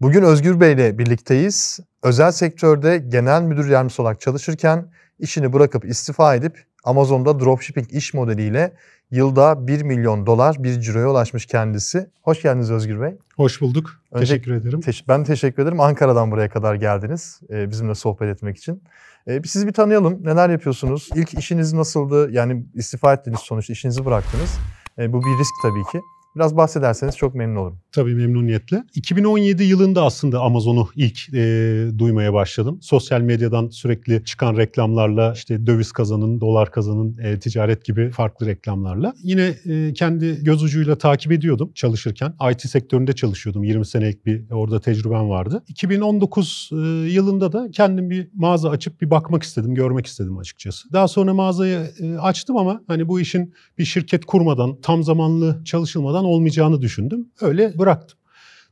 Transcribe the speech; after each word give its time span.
Bugün 0.00 0.22
Özgür 0.22 0.60
Bey 0.60 0.72
ile 0.72 0.98
birlikteyiz. 0.98 1.80
Özel 2.02 2.32
sektörde 2.32 2.98
genel 2.98 3.42
müdür 3.42 3.70
yardımcısı 3.70 4.02
olarak 4.02 4.20
çalışırken 4.20 4.92
işini 5.18 5.52
bırakıp 5.52 5.84
istifa 5.84 6.34
edip 6.34 6.64
Amazon'da 6.84 7.40
dropshipping 7.40 7.92
iş 7.92 8.14
modeliyle 8.14 8.72
yılda 9.10 9.66
1 9.66 9.82
milyon 9.82 10.26
dolar 10.26 10.56
bir 10.58 10.80
ciroya 10.80 11.10
ulaşmış 11.10 11.46
kendisi. 11.46 12.10
Hoş 12.22 12.42
geldiniz 12.42 12.70
Özgür 12.70 13.00
Bey. 13.00 13.18
Hoş 13.36 13.60
bulduk. 13.60 13.90
Önce, 14.12 14.26
teşekkür 14.26 14.52
ederim. 14.52 14.80
Teş- 14.80 15.04
ben 15.08 15.24
teşekkür 15.24 15.62
ederim. 15.62 15.80
Ankara'dan 15.80 16.30
buraya 16.30 16.48
kadar 16.48 16.74
geldiniz 16.74 17.40
e, 17.50 17.70
bizimle 17.70 17.94
sohbet 17.94 18.36
etmek 18.36 18.56
için. 18.56 18.82
E, 19.26 19.42
sizi 19.42 19.66
bir 19.66 19.72
tanıyalım. 19.72 20.24
Neler 20.24 20.50
yapıyorsunuz? 20.50 21.08
İlk 21.14 21.34
işiniz 21.34 21.72
nasıldı? 21.72 22.30
Yani 22.30 22.66
istifa 22.74 23.14
ettiniz 23.14 23.40
sonuçta 23.40 23.72
işinizi 23.72 24.04
bıraktınız. 24.04 24.58
E, 24.98 25.12
bu 25.12 25.20
bir 25.20 25.38
risk 25.40 25.54
tabii 25.62 25.92
ki. 25.92 26.00
Biraz 26.38 26.56
bahsederseniz 26.56 27.16
çok 27.16 27.34
memnun 27.34 27.56
olurum. 27.56 27.78
Tabii 27.92 28.14
memnuniyetle. 28.14 28.84
2017 28.94 29.64
yılında 29.64 30.04
aslında 30.04 30.40
Amazon'u 30.40 30.88
ilk 30.96 31.34
e, 31.34 31.38
duymaya 31.98 32.32
başladım. 32.32 32.78
Sosyal 32.82 33.20
medyadan 33.20 33.68
sürekli 33.68 34.24
çıkan 34.24 34.56
reklamlarla 34.56 35.32
işte 35.32 35.66
döviz 35.66 35.92
kazanın, 35.92 36.40
dolar 36.40 36.70
kazanın, 36.70 37.18
e, 37.18 37.38
ticaret 37.38 37.84
gibi 37.84 38.10
farklı 38.10 38.46
reklamlarla. 38.46 39.14
Yine 39.22 39.54
e, 39.66 39.92
kendi 39.92 40.44
göz 40.44 40.62
ucuyla 40.62 40.98
takip 40.98 41.32
ediyordum 41.32 41.72
çalışırken. 41.74 42.34
IT 42.52 42.60
sektöründe 42.60 43.12
çalışıyordum. 43.12 43.64
20 43.64 43.86
senelik 43.86 44.26
bir 44.26 44.50
orada 44.50 44.80
tecrübem 44.80 45.28
vardı. 45.28 45.62
2019 45.68 46.70
e, 46.72 46.76
yılında 47.10 47.52
da 47.52 47.70
kendim 47.72 48.10
bir 48.10 48.28
mağaza 48.34 48.70
açıp 48.70 49.00
bir 49.00 49.10
bakmak 49.10 49.42
istedim, 49.42 49.74
görmek 49.74 50.06
istedim 50.06 50.38
açıkçası. 50.38 50.92
Daha 50.92 51.08
sonra 51.08 51.34
mağazayı 51.34 51.90
e, 52.00 52.16
açtım 52.16 52.56
ama 52.56 52.80
hani 52.86 53.08
bu 53.08 53.20
işin 53.20 53.54
bir 53.78 53.84
şirket 53.84 54.24
kurmadan, 54.24 54.80
tam 54.82 55.02
zamanlı 55.02 55.64
çalışılmadan 55.64 56.27
olmayacağını 56.28 56.82
düşündüm. 56.82 57.28
Öyle 57.40 57.78
bıraktım. 57.78 58.18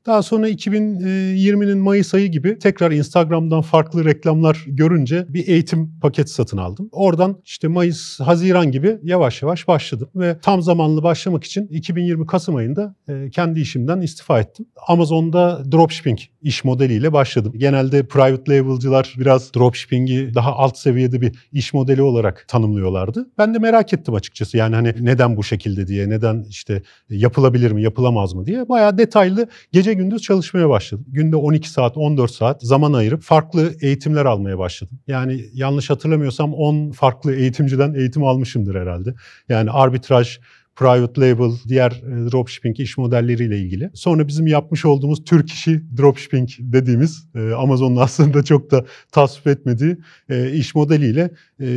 Daha 0.06 0.22
sonra 0.22 0.48
2020'nin 0.48 1.78
Mayıs 1.78 2.14
ayı 2.14 2.28
gibi 2.28 2.58
tekrar 2.58 2.90
Instagram'dan 2.90 3.62
farklı 3.62 4.04
reklamlar 4.04 4.64
görünce 4.66 5.26
bir 5.28 5.48
eğitim 5.48 6.00
paketi 6.00 6.30
satın 6.30 6.56
aldım. 6.56 6.88
Oradan 6.92 7.40
işte 7.44 7.68
Mayıs, 7.68 8.20
Haziran 8.20 8.72
gibi 8.72 8.98
yavaş 9.02 9.42
yavaş 9.42 9.68
başladım 9.68 10.08
ve 10.16 10.38
tam 10.42 10.62
zamanlı 10.62 11.02
başlamak 11.02 11.44
için 11.44 11.66
2020 11.66 12.26
Kasım 12.26 12.56
ayında 12.56 12.94
e, 13.08 13.30
kendi 13.30 13.60
işimden 13.60 14.00
istifa 14.00 14.40
ettim. 14.40 14.66
Amazon'da 14.88 15.72
dropshipping 15.72 16.18
iş 16.46 16.64
modeliyle 16.64 17.12
başladım. 17.12 17.52
Genelde 17.56 18.06
private 18.06 18.58
label'cılar 18.58 19.14
biraz 19.18 19.54
dropshipping'i 19.54 20.34
daha 20.34 20.52
alt 20.52 20.78
seviyede 20.78 21.20
bir 21.20 21.38
iş 21.52 21.74
modeli 21.74 22.02
olarak 22.02 22.44
tanımlıyorlardı. 22.48 23.26
Ben 23.38 23.54
de 23.54 23.58
merak 23.58 23.92
ettim 23.92 24.14
açıkçası. 24.14 24.56
Yani 24.56 24.74
hani 24.74 24.94
neden 25.00 25.36
bu 25.36 25.44
şekilde 25.44 25.86
diye, 25.86 26.08
neden 26.08 26.44
işte 26.48 26.82
yapılabilir 27.10 27.72
mi, 27.72 27.82
yapılamaz 27.82 28.34
mı 28.34 28.46
diye 28.46 28.68
bayağı 28.68 28.98
detaylı 28.98 29.48
gece 29.72 29.94
gündüz 29.94 30.22
çalışmaya 30.22 30.68
başladım. 30.68 31.04
Günde 31.08 31.36
12 31.36 31.70
saat, 31.70 31.96
14 31.96 32.30
saat 32.30 32.62
zaman 32.62 32.92
ayırıp 32.92 33.22
farklı 33.22 33.74
eğitimler 33.80 34.24
almaya 34.24 34.58
başladım. 34.58 34.98
Yani 35.06 35.44
yanlış 35.54 35.90
hatırlamıyorsam 35.90 36.54
10 36.54 36.90
farklı 36.90 37.34
eğitimciden 37.34 37.94
eğitim 37.94 38.24
almışımdır 38.24 38.74
herhalde. 38.74 39.14
Yani 39.48 39.70
arbitraj, 39.70 40.38
private 40.76 41.20
label, 41.20 41.50
diğer 41.68 41.90
e, 41.90 42.30
dropshipping 42.32 42.80
iş 42.80 42.98
modelleriyle 42.98 43.58
ilgili. 43.58 43.90
Sonra 43.94 44.28
bizim 44.28 44.46
yapmış 44.46 44.84
olduğumuz 44.84 45.24
Türk 45.24 45.50
işi 45.50 45.82
dropshipping 45.96 46.48
dediğimiz 46.58 47.28
e, 47.34 47.52
Amazon'un 47.52 47.96
aslında 47.96 48.42
çok 48.42 48.70
da 48.70 48.84
tasvip 49.12 49.46
etmediği 49.46 49.96
e, 50.28 50.52
iş 50.52 50.74
modeliyle 50.74 51.30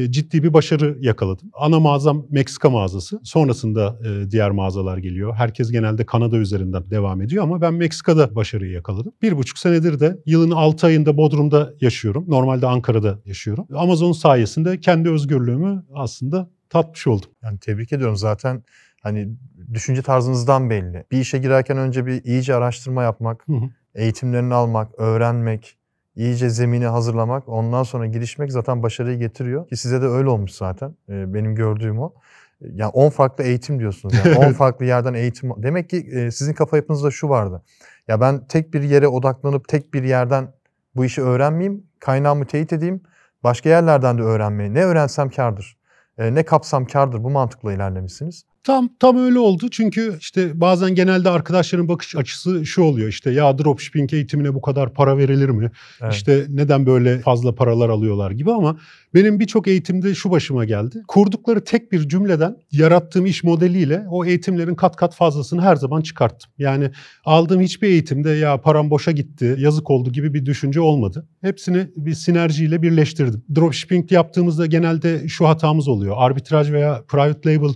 ciddi 0.10 0.44
bir 0.44 0.54
başarı 0.54 0.98
yakaladım. 1.00 1.52
Ana 1.54 1.80
mağazam 1.80 2.26
Meksika 2.30 2.70
mağazası. 2.70 3.20
Sonrasında 3.24 4.00
diğer 4.32 4.52
mağazalar 4.52 4.98
geliyor. 4.98 5.36
Herkes 5.36 5.72
genelde 5.72 6.06
Kanada 6.06 6.38
üzerinden 6.38 6.92
devam 6.92 7.22
ediyor 7.22 7.44
ama 7.44 7.62
ben 7.62 7.74
Meksika'da 7.74 8.36
başarıyı 8.36 8.72
yakaladım. 8.72 9.14
Bir 9.22 9.38
buçuk 9.38 9.58
senedir 9.58 10.00
de 10.00 10.18
yılın 10.26 10.52
altı 10.52 10.88
ayında 10.88 11.18
Bodrum'da 11.18 11.74
yaşıyorum. 11.82 12.26
Normalde 12.28 12.68
Ankara'da 12.68 13.20
yaşıyorum. 13.26 13.68
Amazon 13.76 14.12
sayesinde 14.12 14.80
kendi 14.80 15.10
özgürlüğümü 15.10 15.86
aslında 15.94 16.50
tatmış 16.70 17.08
oldum. 17.08 17.30
Yani 17.44 17.60
tebrik 17.60 17.94
ediyorum 17.94 18.16
zaten 18.16 18.64
Hani 19.04 19.30
düşünce 19.74 20.02
tarzınızdan 20.02 20.70
belli. 20.70 21.06
Bir 21.12 21.18
işe 21.18 21.38
girerken 21.38 21.78
önce 21.78 22.06
bir 22.06 22.24
iyice 22.24 22.56
araştırma 22.56 23.04
yapmak, 23.04 23.48
hı 23.48 23.54
hı. 23.54 23.70
eğitimlerini 23.96 24.54
almak, 24.54 25.00
öğrenmek, 25.00 25.78
iyice 26.16 26.50
zemini 26.50 26.86
hazırlamak, 26.86 27.50
ondan 27.50 27.84
sonra 27.84 28.06
girişmek 28.06 28.52
zaten 28.52 28.84
başarıyı 28.84 29.20
getiriyor. 29.20 29.68
Ki 29.68 29.78
size 29.78 30.02
de 30.02 30.06
öyle 30.06 30.30
olmuş 30.30 30.52
zaten. 30.52 30.96
Benim 31.10 31.56
gördüğüm 31.56 32.00
o. 32.00 32.14
Yani 32.62 32.90
10 32.90 33.10
farklı 33.10 33.44
eğitim 33.44 33.80
diyorsunuz. 33.80 34.16
Yani 34.26 34.38
10 34.48 34.54
farklı 34.54 34.86
yerden 34.86 35.14
eğitim. 35.14 35.52
Demek 35.58 35.90
ki 35.90 36.30
sizin 36.34 36.54
kafa 36.54 36.78
yapınızda 36.78 37.12
şu 37.12 37.30
vardı. 37.30 37.64
Ya 38.08 38.22
ben 38.22 38.48
tek 38.48 38.74
bir 38.74 38.82
yere 38.82 39.08
odaklanıp 39.08 39.68
tek 39.68 39.94
bir 39.94 40.04
yerden 40.04 40.54
bu 40.96 41.06
işi 41.06 41.22
öğrenmeyeyim, 41.22 41.84
kaynağımı 42.00 42.46
teyit 42.46 42.74
edeyim. 42.74 43.02
Başka 43.44 43.70
yerlerden 43.70 44.18
de 44.18 44.22
öğrenmeyi. 44.22 44.74
Ne 44.74 44.84
öğrensem 44.84 45.30
kardır. 45.30 45.78
Ne 46.18 46.44
kapsam 46.44 46.86
kardır. 46.86 47.24
Bu 47.24 47.30
mantıkla 47.30 47.74
ilerlemişsiniz. 47.74 48.46
Tam 48.64 48.90
tam 49.00 49.18
öyle 49.18 49.40
oldu 49.40 49.70
çünkü 49.72 50.18
işte 50.20 50.62
bazen 50.62 50.96
genelde 50.96 51.30
arkadaşların 51.30 51.88
bakış 51.88 52.16
açısı 52.16 52.66
şu 52.66 52.82
oluyor 52.82 53.10
işte 53.10 53.32
ya 53.32 53.58
dropshipping 53.58 54.14
eğitimine 54.14 54.54
bu 54.54 54.62
kadar 54.62 54.94
para 54.94 55.18
verilir 55.18 55.50
mi? 55.50 55.72
Evet. 56.02 56.14
İşte 56.14 56.46
neden 56.50 56.86
böyle 56.86 57.20
fazla 57.20 57.56
paralar 57.56 57.90
alıyorlar 57.90 58.32
gibi 58.32 58.52
ama 58.52 58.78
benim 59.14 59.40
birçok 59.40 59.68
eğitimde 59.68 60.16
şu 60.16 60.32
başıma 60.32 60.66
geldi. 60.66 61.04
Kurdukları 61.08 61.64
tek 61.64 61.92
bir 61.92 62.10
cümleden 62.10 62.58
yarattığım 62.72 63.26
iş 63.26 63.44
modeliyle 63.44 64.06
o 64.10 64.26
eğitimlerin 64.26 64.76
kat 64.76 64.96
kat 64.96 65.16
fazlasını 65.16 65.62
her 65.62 65.76
zaman 65.76 66.02
çıkarttım. 66.02 66.52
Yani 66.58 66.92
aldığım 67.26 67.62
hiçbir 67.62 67.88
eğitimde 67.88 68.30
ya 68.30 68.62
param 68.62 68.90
boşa 68.90 69.12
gitti, 69.12 69.56
yazık 69.60 69.90
oldu 69.90 70.12
gibi 70.12 70.34
bir 70.34 70.46
düşünce 70.46 70.82
olmadı. 70.82 71.28
Hepsini 71.42 71.88
bir 71.96 72.14
sinerjiyle 72.14 72.82
birleştirdim. 72.82 73.44
Dropshipping 73.56 74.12
yaptığımızda 74.12 74.66
genelde 74.66 75.28
şu 75.28 75.48
hatamız 75.48 75.88
oluyor. 75.88 76.16
Arbitraj 76.18 76.72
veya 76.72 77.04
private 77.08 77.56
label 77.56 77.74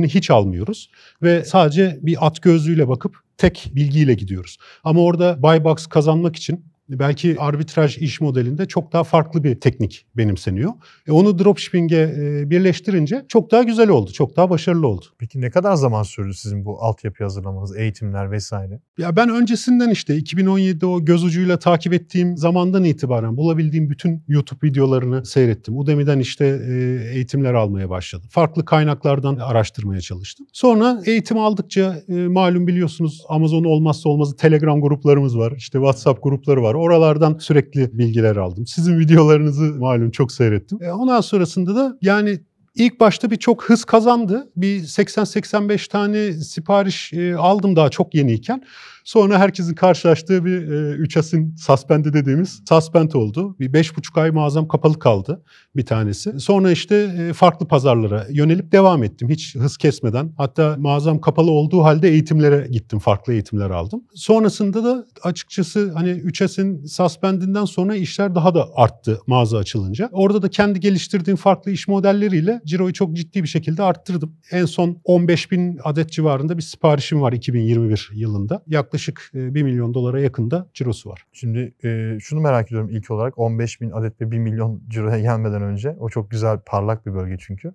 eğitimlerini 0.00 0.08
hiç 0.08 0.30
almıyoruz 0.30 0.90
ve 1.22 1.44
sadece 1.44 1.98
bir 2.02 2.26
at 2.26 2.42
gözlüğüyle 2.42 2.88
bakıp 2.88 3.16
tek 3.38 3.70
bilgiyle 3.74 4.14
gidiyoruz. 4.14 4.58
Ama 4.84 5.00
orada 5.00 5.36
buy 5.42 5.64
box 5.64 5.86
kazanmak 5.86 6.36
için 6.36 6.64
belki 6.98 7.36
arbitraj 7.38 7.98
iş 7.98 8.20
modelinde 8.20 8.66
çok 8.66 8.92
daha 8.92 9.04
farklı 9.04 9.44
bir 9.44 9.60
teknik 9.60 10.06
benimseniyor. 10.16 10.72
E 11.08 11.12
onu 11.12 11.38
dropshipping'e 11.38 12.14
e, 12.16 12.50
birleştirince 12.50 13.24
çok 13.28 13.50
daha 13.50 13.62
güzel 13.62 13.88
oldu, 13.88 14.12
çok 14.12 14.36
daha 14.36 14.50
başarılı 14.50 14.86
oldu. 14.86 15.04
Peki 15.18 15.40
ne 15.40 15.50
kadar 15.50 15.74
zaman 15.74 16.02
sürdü 16.02 16.34
sizin 16.34 16.64
bu 16.64 16.82
altyapı 16.82 17.24
hazırlamanız, 17.24 17.76
eğitimler 17.76 18.30
vesaire? 18.30 18.80
Ya 18.98 19.16
ben 19.16 19.28
öncesinden 19.28 19.90
işte 19.90 20.18
2017'de 20.18 20.86
o 20.86 21.04
göz 21.04 21.24
ucuyla 21.24 21.58
takip 21.58 21.92
ettiğim 21.92 22.36
zamandan 22.36 22.84
itibaren 22.84 23.36
bulabildiğim 23.36 23.90
bütün 23.90 24.24
YouTube 24.28 24.68
videolarını 24.68 25.26
seyrettim. 25.26 25.78
Udemy'den 25.78 26.18
işte 26.18 26.60
e, 26.68 26.72
eğitimler 27.14 27.54
almaya 27.54 27.90
başladım. 27.90 28.28
Farklı 28.30 28.64
kaynaklardan 28.64 29.36
araştırmaya 29.36 30.00
çalıştım. 30.00 30.46
Sonra 30.52 31.02
eğitim 31.06 31.38
aldıkça 31.38 32.02
e, 32.08 32.12
malum 32.12 32.66
biliyorsunuz 32.66 33.22
Amazon 33.28 33.64
olmazsa 33.64 34.08
olmazı 34.08 34.36
Telegram 34.36 34.80
gruplarımız 34.80 35.38
var. 35.38 35.52
İşte 35.56 35.78
WhatsApp 35.78 36.22
grupları 36.22 36.62
var. 36.62 36.74
Oralardan 36.80 37.38
sürekli 37.38 37.98
bilgiler 37.98 38.36
aldım. 38.36 38.66
Sizin 38.66 38.98
videolarınızı 38.98 39.62
malum 39.62 40.10
çok 40.10 40.32
seyrettim. 40.32 40.78
E 40.82 40.92
ondan 40.92 41.20
sonrasında 41.20 41.74
da 41.74 41.98
yani 42.02 42.40
İlk 42.74 43.00
başta 43.00 43.30
bir 43.30 43.36
çok 43.36 43.64
hız 43.64 43.84
kazandı. 43.84 44.50
Bir 44.56 44.80
80-85 44.80 45.88
tane 45.88 46.32
sipariş 46.32 47.12
e, 47.12 47.36
aldım 47.36 47.76
daha 47.76 47.88
çok 47.88 48.14
yeniyken. 48.14 48.62
Sonra 49.04 49.38
herkesin 49.38 49.74
karşılaştığı 49.74 50.44
bir 50.44 50.70
e, 50.70 50.92
3 50.92 51.16
asin 51.16 51.56
suspend'i 51.56 52.12
dediğimiz 52.12 52.62
suspend 52.68 53.12
oldu. 53.12 53.56
Bir 53.60 53.72
5,5 53.72 54.20
ay 54.20 54.30
mağazam 54.30 54.68
kapalı 54.68 54.98
kaldı 54.98 55.42
bir 55.76 55.86
tanesi. 55.86 56.40
Sonra 56.40 56.70
işte 56.70 56.96
e, 56.96 57.32
farklı 57.32 57.68
pazarlara 57.68 58.26
yönelip 58.30 58.72
devam 58.72 59.02
ettim 59.02 59.28
hiç 59.28 59.56
hız 59.56 59.76
kesmeden. 59.76 60.32
Hatta 60.36 60.76
mağazam 60.78 61.20
kapalı 61.20 61.50
olduğu 61.50 61.82
halde 61.82 62.08
eğitimlere 62.08 62.68
gittim, 62.70 62.98
farklı 62.98 63.32
eğitimler 63.32 63.70
aldım. 63.70 64.04
Sonrasında 64.14 64.84
da 64.84 65.06
açıkçası 65.22 65.92
hani 65.94 66.10
3 66.10 66.42
asin 66.42 66.84
suspend'inden 66.84 67.64
sonra 67.64 67.94
işler 67.94 68.34
daha 68.34 68.54
da 68.54 68.68
arttı 68.74 69.20
mağaza 69.26 69.58
açılınca. 69.58 70.08
Orada 70.12 70.42
da 70.42 70.48
kendi 70.48 70.80
geliştirdiğim 70.80 71.36
farklı 71.36 71.70
iş 71.70 71.88
modelleriyle 71.88 72.60
ciroyu 72.66 72.92
çok 72.92 73.16
ciddi 73.16 73.42
bir 73.42 73.48
şekilde 73.48 73.82
arttırdım. 73.82 74.36
En 74.50 74.64
son 74.64 75.00
15 75.04 75.50
bin 75.50 75.78
adet 75.84 76.12
civarında 76.12 76.58
bir 76.58 76.62
siparişim 76.62 77.20
var 77.20 77.32
2021 77.32 78.10
yılında. 78.14 78.62
Yaklaşık 78.66 78.89
yaklaşık 78.90 79.30
1 79.34 79.62
milyon 79.62 79.94
dolara 79.94 80.20
yakında 80.20 80.66
cirosu 80.74 81.10
var. 81.10 81.26
Şimdi 81.32 81.74
e, 81.84 82.18
şunu 82.20 82.40
merak 82.40 82.66
ediyorum 82.66 82.88
ilk 82.90 83.10
olarak 83.10 83.38
15 83.38 83.80
bin 83.80 83.90
adet 83.90 84.20
ve 84.20 84.30
1 84.30 84.38
milyon 84.38 84.82
ciroya 84.88 85.20
gelmeden 85.20 85.62
önce. 85.62 85.96
O 86.00 86.08
çok 86.08 86.30
güzel 86.30 86.58
parlak 86.66 87.06
bir 87.06 87.14
bölge 87.14 87.36
çünkü. 87.38 87.74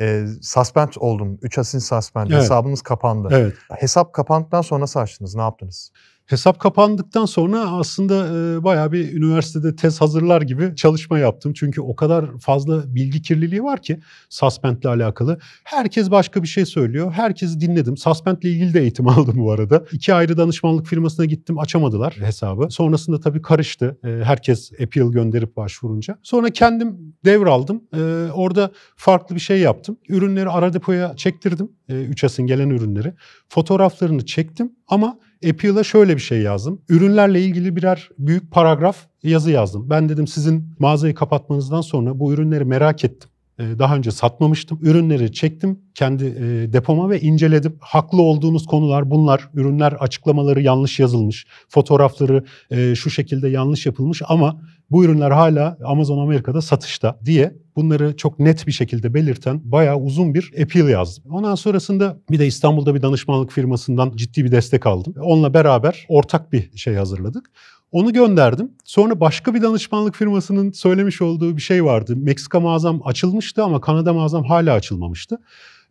E, 0.00 0.26
suspend 0.42 0.88
oldum. 0.96 1.38
3 1.42 1.58
asin 1.58 1.78
suspend. 1.78 2.30
Evet. 2.30 2.42
Hesabınız 2.42 2.82
kapandı. 2.82 3.28
Evet. 3.32 3.54
Hesap 3.70 4.12
kapandıktan 4.12 4.62
sonra 4.62 4.80
nasıl 4.80 5.00
açtınız? 5.00 5.34
Ne 5.34 5.42
yaptınız? 5.42 5.92
Hesap 6.30 6.58
kapandıktan 6.58 7.24
sonra 7.24 7.60
aslında 7.60 8.26
e, 8.26 8.64
bayağı 8.64 8.92
bir 8.92 9.12
üniversitede 9.12 9.76
tez 9.76 10.00
hazırlar 10.00 10.42
gibi 10.42 10.76
çalışma 10.76 11.18
yaptım. 11.18 11.52
Çünkü 11.52 11.80
o 11.80 11.96
kadar 11.96 12.38
fazla 12.38 12.94
bilgi 12.94 13.22
kirliliği 13.22 13.62
var 13.62 13.82
ki 13.82 14.00
Suspend'le 14.28 14.84
alakalı. 14.84 15.38
Herkes 15.64 16.10
başka 16.10 16.42
bir 16.42 16.48
şey 16.48 16.66
söylüyor. 16.66 17.12
Herkesi 17.12 17.60
dinledim. 17.60 17.96
Suspend'le 17.96 18.44
ilgili 18.44 18.74
de 18.74 18.80
eğitim 18.80 19.08
aldım 19.08 19.34
bu 19.36 19.52
arada. 19.52 19.84
İki 19.92 20.14
ayrı 20.14 20.36
danışmanlık 20.36 20.86
firmasına 20.86 21.26
gittim. 21.26 21.58
Açamadılar 21.58 22.16
hesabı. 22.20 22.66
Sonrasında 22.70 23.20
tabii 23.20 23.42
karıştı. 23.42 23.98
E, 24.04 24.08
herkes 24.08 24.72
appeal 24.72 25.12
gönderip 25.12 25.56
başvurunca. 25.56 26.18
Sonra 26.22 26.50
kendim 26.50 27.14
devraldım. 27.24 27.82
E, 27.94 28.30
orada 28.32 28.70
farklı 28.96 29.34
bir 29.34 29.40
şey 29.40 29.60
yaptım. 29.60 29.96
Ürünleri 30.08 30.48
ara 30.48 30.72
depoya 30.72 31.16
çektirdim. 31.16 31.72
E, 31.90 31.92
3S'in 31.92 32.46
gelen 32.46 32.70
ürünleri. 32.70 33.12
Fotoğraflarını 33.48 34.26
çektim 34.26 34.72
ama 34.88 35.18
Appeal'a 35.48 35.84
şöyle 35.84 36.16
bir 36.16 36.20
şey 36.22 36.40
yazdım. 36.40 36.82
Ürünlerle 36.88 37.42
ilgili 37.42 37.76
birer 37.76 38.08
büyük 38.18 38.50
paragraf 38.50 38.96
yazı 39.22 39.50
yazdım. 39.50 39.90
Ben 39.90 40.08
dedim 40.08 40.26
sizin 40.26 40.74
mağazayı 40.78 41.14
kapatmanızdan 41.14 41.80
sonra 41.80 42.18
bu 42.18 42.32
ürünleri 42.32 42.64
merak 42.64 43.04
ettim. 43.04 43.30
Ee, 43.60 43.78
daha 43.78 43.96
önce 43.96 44.10
satmamıştım. 44.10 44.78
Ürünleri 44.82 45.32
çektim 45.32 45.78
kendi 45.94 46.24
e, 46.24 46.72
depoma 46.72 47.10
ve 47.10 47.20
inceledim. 47.20 47.76
Haklı 47.80 48.22
olduğunuz 48.22 48.66
konular 48.66 49.10
bunlar. 49.10 49.48
Ürünler 49.54 49.92
açıklamaları 49.92 50.62
yanlış 50.62 51.00
yazılmış. 51.00 51.46
Fotoğrafları 51.68 52.44
e, 52.70 52.94
şu 52.94 53.10
şekilde 53.10 53.48
yanlış 53.48 53.86
yapılmış 53.86 54.22
ama 54.28 54.60
bu 54.90 55.04
ürünler 55.04 55.30
hala 55.30 55.78
Amazon 55.84 56.18
Amerika'da 56.18 56.62
satışta 56.62 57.18
diye 57.24 57.54
bunları 57.76 58.16
çok 58.16 58.38
net 58.38 58.66
bir 58.66 58.72
şekilde 58.72 59.14
belirten 59.14 59.60
bayağı 59.64 59.96
uzun 59.96 60.34
bir 60.34 60.52
appeal 60.62 60.88
yazdım. 60.88 61.24
Ondan 61.30 61.54
sonrasında 61.54 62.18
bir 62.30 62.38
de 62.38 62.46
İstanbul'da 62.46 62.94
bir 62.94 63.02
danışmanlık 63.02 63.52
firmasından 63.52 64.12
ciddi 64.16 64.44
bir 64.44 64.52
destek 64.52 64.86
aldım. 64.86 65.14
Onunla 65.20 65.54
beraber 65.54 66.06
ortak 66.08 66.52
bir 66.52 66.76
şey 66.76 66.94
hazırladık. 66.94 67.50
Onu 67.92 68.12
gönderdim. 68.12 68.72
Sonra 68.84 69.20
başka 69.20 69.54
bir 69.54 69.62
danışmanlık 69.62 70.16
firmasının 70.16 70.72
söylemiş 70.72 71.22
olduğu 71.22 71.56
bir 71.56 71.62
şey 71.62 71.84
vardı. 71.84 72.16
Meksika 72.16 72.60
mağazam 72.60 73.00
açılmıştı 73.04 73.64
ama 73.64 73.80
Kanada 73.80 74.12
mağazam 74.12 74.44
hala 74.44 74.74
açılmamıştı. 74.74 75.38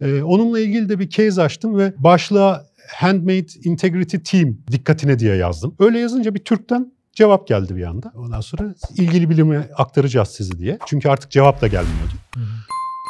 Ee, 0.01 0.21
onunla 0.21 0.59
ilgili 0.59 0.89
de 0.89 0.99
bir 0.99 1.09
case 1.09 1.41
açtım 1.41 1.77
ve 1.77 1.93
başlığa 1.97 2.65
Handmade 2.95 3.47
Integrity 3.63 4.17
Team 4.17 4.57
dikkatine 4.71 5.19
diye 5.19 5.35
yazdım. 5.35 5.75
Öyle 5.79 5.99
yazınca 5.99 6.35
bir 6.35 6.39
Türk'ten 6.39 6.91
cevap 7.19 7.47
geldi 7.47 7.75
bir 7.75 7.83
anda. 7.83 8.11
Ondan 8.15 8.41
sonra 8.41 8.75
ilgili 8.97 9.29
bilime 9.29 9.69
aktaracağız 9.77 10.27
sizi 10.27 10.59
diye. 10.59 10.79
Çünkü 10.87 11.09
artık 11.09 11.31
cevap 11.31 11.61
da 11.61 11.67
gelmiyordu. 11.67 12.13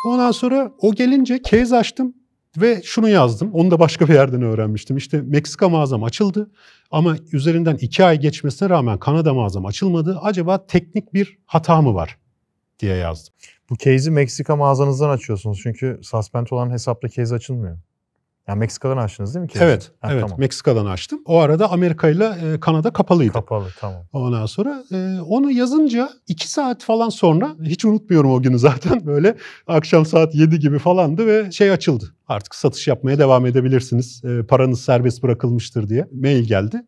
Ondan 0.08 0.32
sonra 0.32 0.72
o 0.80 0.96
gelince 0.96 1.42
case 1.50 1.78
açtım 1.78 2.14
ve 2.58 2.82
şunu 2.84 3.10
yazdım. 3.10 3.54
Onu 3.54 3.72
da 3.72 3.80
başka 3.80 4.08
bir 4.08 4.14
yerden 4.14 4.42
öğrenmiştim. 4.42 4.98
İşte 4.98 5.22
Meksika 5.22 5.70
mağazam 5.70 6.04
açıldı 6.04 6.52
ama 6.92 7.16
üzerinden 7.34 7.76
iki 7.76 8.06
ay 8.06 8.20
geçmesine 8.20 8.70
rağmen 8.70 8.98
Kanada 9.00 9.34
mağazam 9.34 9.66
açılmadı. 9.66 10.20
Acaba 10.22 10.68
teknik 10.68 11.14
bir 11.14 11.38
hata 11.46 11.82
mı 11.82 11.94
var 11.94 12.18
diye 12.80 12.96
yazdım. 12.96 13.34
Bu 13.70 13.78
case'i 13.78 14.12
Meksika 14.12 14.56
mağazanızdan 14.56 15.10
açıyorsunuz. 15.10 15.60
Çünkü 15.64 16.00
suspend 16.04 16.48
olan 16.52 16.72
hesapta 16.72 17.10
case 17.10 17.36
açılmıyor. 17.36 17.78
Yani 18.50 18.60
Meksika'dan 18.60 18.98
açtınız 18.98 19.36
değil 19.36 19.44
mi 19.44 19.50
case'i? 19.50 19.66
Evet, 19.66 19.92
Ha, 20.00 20.10
evet. 20.12 20.22
Tamam. 20.22 20.40
Meksika'dan 20.40 20.86
açtım. 20.86 21.22
O 21.25 21.40
arada 21.40 21.72
Amerika 21.72 22.10
ile 22.10 22.25
e, 22.25 22.60
Kanada 22.60 22.94
kapalıydı. 22.94 23.34
Kapalı 23.34 23.68
tamam. 23.80 24.04
Ondan 24.13 24.46
sonra 24.46 24.84
e, 24.92 25.22
onu 25.22 25.51
yazınca 25.51 26.10
iki 26.28 26.51
saat 26.51 26.84
falan 26.84 27.10
sonra 27.10 27.56
hiç 27.63 27.86
unutmuyorum 27.86 28.31
o 28.31 28.42
günü 28.42 28.60
zaten 28.60 29.01
böyle 29.06 29.36
akşam 29.68 30.06
saat 30.06 30.36
7 30.36 30.60
gibi 30.60 30.80
falandı 30.80 31.28
ve 31.28 31.51
şey 31.51 31.72
açıldı. 31.72 32.16
Artık 32.28 32.56
satış 32.56 32.88
yapmaya 32.88 33.19
devam 33.19 33.46
edebilirsiniz. 33.46 34.22
E, 34.25 34.44
paranız 34.44 34.81
serbest 34.81 35.24
bırakılmıştır 35.24 35.90
diye 35.90 36.07
mail 36.12 36.44
geldi 36.44 36.81